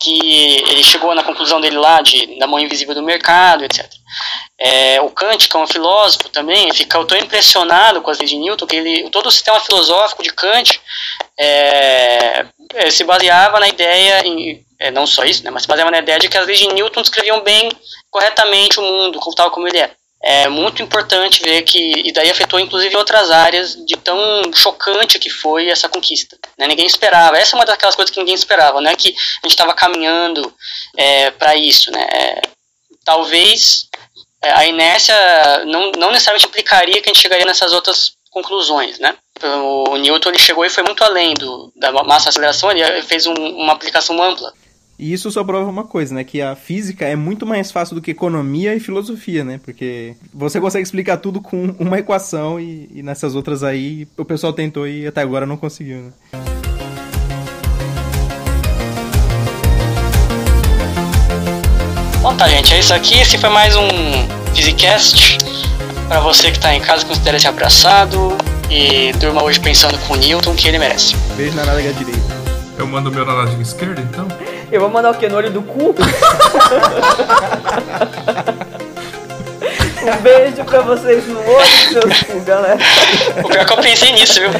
Que 0.00 0.62
ele 0.70 0.82
chegou 0.82 1.14
na 1.14 1.22
conclusão 1.22 1.60
dele 1.60 1.76
lá 1.76 2.00
de, 2.00 2.38
da 2.38 2.46
mão 2.46 2.58
invisível 2.58 2.94
do 2.94 3.02
mercado, 3.02 3.62
etc. 3.62 3.86
É, 4.58 5.02
o 5.02 5.10
Kant, 5.10 5.50
que 5.50 5.54
é 5.54 5.60
um 5.60 5.66
filósofo 5.66 6.30
também, 6.30 6.72
ficou 6.72 7.04
tão 7.04 7.18
impressionado 7.18 8.00
com 8.00 8.10
as 8.10 8.18
leis 8.18 8.30
de 8.30 8.38
Newton 8.38 8.66
que 8.66 8.76
ele, 8.76 9.10
todo 9.10 9.26
o 9.26 9.30
sistema 9.30 9.60
filosófico 9.60 10.22
de 10.22 10.32
Kant 10.32 10.80
é, 11.38 12.46
é, 12.74 12.90
se 12.90 13.04
baseava 13.04 13.60
na 13.60 13.68
ideia, 13.68 14.26
em, 14.26 14.64
é, 14.78 14.90
não 14.90 15.06
só 15.06 15.24
isso, 15.24 15.44
né, 15.44 15.50
mas 15.50 15.64
se 15.64 15.68
baseava 15.68 15.90
na 15.90 15.98
ideia 15.98 16.18
de 16.18 16.30
que 16.30 16.38
as 16.38 16.46
leis 16.46 16.58
de 16.58 16.68
Newton 16.68 17.02
descreviam 17.02 17.42
bem, 17.42 17.70
corretamente 18.10 18.80
o 18.80 18.82
mundo, 18.82 19.20
tal 19.36 19.50
como 19.50 19.68
ele 19.68 19.76
é. 19.76 19.90
É 20.20 20.48
muito 20.48 20.82
importante 20.82 21.40
ver 21.42 21.62
que, 21.62 21.78
e 21.78 22.12
daí 22.12 22.28
afetou 22.28 22.58
inclusive 22.58 22.96
outras 22.96 23.30
áreas 23.30 23.76
de 23.86 23.96
tão 23.96 24.18
chocante 24.52 25.18
que 25.18 25.30
foi 25.30 25.68
essa 25.68 25.88
conquista. 25.88 26.36
Né? 26.58 26.66
Ninguém 26.66 26.86
esperava, 26.86 27.38
essa 27.38 27.54
é 27.54 27.58
uma 27.58 27.64
daquelas 27.64 27.94
coisas 27.94 28.12
que 28.12 28.18
ninguém 28.18 28.34
esperava, 28.34 28.80
não 28.80 28.90
é 28.90 28.96
que 28.96 29.10
a 29.10 29.46
gente 29.46 29.52
estava 29.52 29.74
caminhando 29.74 30.52
é, 30.96 31.30
para 31.30 31.54
isso. 31.54 31.92
Né? 31.92 32.04
É, 32.12 32.42
talvez 33.04 33.88
é, 34.42 34.50
a 34.50 34.66
inércia 34.66 35.14
não, 35.66 35.92
não 35.92 36.10
necessariamente 36.10 36.46
implicaria 36.46 37.00
que 37.00 37.08
a 37.08 37.12
gente 37.12 37.22
chegaria 37.22 37.46
nessas 37.46 37.72
outras 37.72 38.12
conclusões, 38.30 38.98
né? 38.98 39.16
O 39.42 39.96
Newton 39.96 40.30
ele 40.30 40.38
chegou 40.38 40.64
e 40.64 40.70
foi 40.70 40.82
muito 40.82 41.02
além 41.02 41.34
do, 41.34 41.72
da 41.76 41.90
massa 42.04 42.28
aceleração, 42.28 42.70
ele 42.70 43.02
fez 43.02 43.26
um, 43.26 43.34
uma 43.34 43.72
aplicação 43.72 44.20
ampla. 44.22 44.52
E 44.98 45.12
isso 45.12 45.30
só 45.30 45.44
prova 45.44 45.70
uma 45.70 45.84
coisa, 45.84 46.12
né? 46.12 46.24
Que 46.24 46.42
a 46.42 46.56
física 46.56 47.04
é 47.04 47.14
muito 47.14 47.46
mais 47.46 47.70
fácil 47.70 47.94
do 47.94 48.02
que 48.02 48.10
economia 48.10 48.74
e 48.74 48.80
filosofia, 48.80 49.44
né? 49.44 49.60
Porque 49.64 50.16
você 50.34 50.60
consegue 50.60 50.82
explicar 50.82 51.18
tudo 51.18 51.40
com 51.40 51.72
uma 51.78 52.00
equação 52.00 52.58
e, 52.58 52.90
e 52.92 53.00
nessas 53.00 53.36
outras 53.36 53.62
aí 53.62 54.08
o 54.16 54.24
pessoal 54.24 54.52
tentou 54.52 54.88
e 54.88 55.06
até 55.06 55.20
agora 55.20 55.46
não 55.46 55.56
conseguiu, 55.56 55.98
né? 55.98 56.10
Bom, 62.20 62.36
tá, 62.36 62.48
gente, 62.48 62.74
é 62.74 62.80
isso 62.80 62.92
aqui. 62.92 63.20
Esse 63.20 63.38
foi 63.38 63.50
mais 63.50 63.76
um 63.76 63.88
Physicast. 64.52 65.38
Para 66.08 66.18
você 66.18 66.50
que 66.50 66.58
tá 66.58 66.74
em 66.74 66.80
casa, 66.80 67.06
considere-se 67.06 67.46
abraçado 67.46 68.36
e 68.68 69.12
durma 69.12 69.44
hoje 69.44 69.60
pensando 69.60 69.96
com 70.08 70.14
o 70.14 70.16
Newton 70.16 70.56
que 70.56 70.66
ele 70.66 70.80
merece. 70.80 71.14
Beijo 71.36 71.54
na 71.54 71.64
nádega 71.64 71.92
direita. 71.92 72.36
Eu 72.76 72.86
mando 72.88 73.10
o 73.10 73.12
meu 73.12 73.24
na 73.24 73.44
nádega 73.44 73.62
esquerda, 73.62 74.00
então? 74.00 74.26
Eu 74.78 74.82
vou 74.82 74.90
mandar 74.90 75.10
o 75.10 75.14
que? 75.14 75.28
No 75.28 75.38
olho 75.38 75.50
do 75.50 75.60
cu? 75.60 75.92
um 80.06 80.16
beijo 80.22 80.64
pra 80.64 80.82
vocês 80.82 81.26
no 81.26 81.40
olho 81.40 81.66
do 81.66 82.14
seu 82.14 82.26
cu, 82.26 82.40
galera. 82.42 82.78
O 83.42 83.48
pior 83.48 83.62
é 83.62 83.64
que 83.64 83.72
eu 83.72 83.76
pensei 83.78 84.12
nisso, 84.12 84.40
viu? 84.40 84.50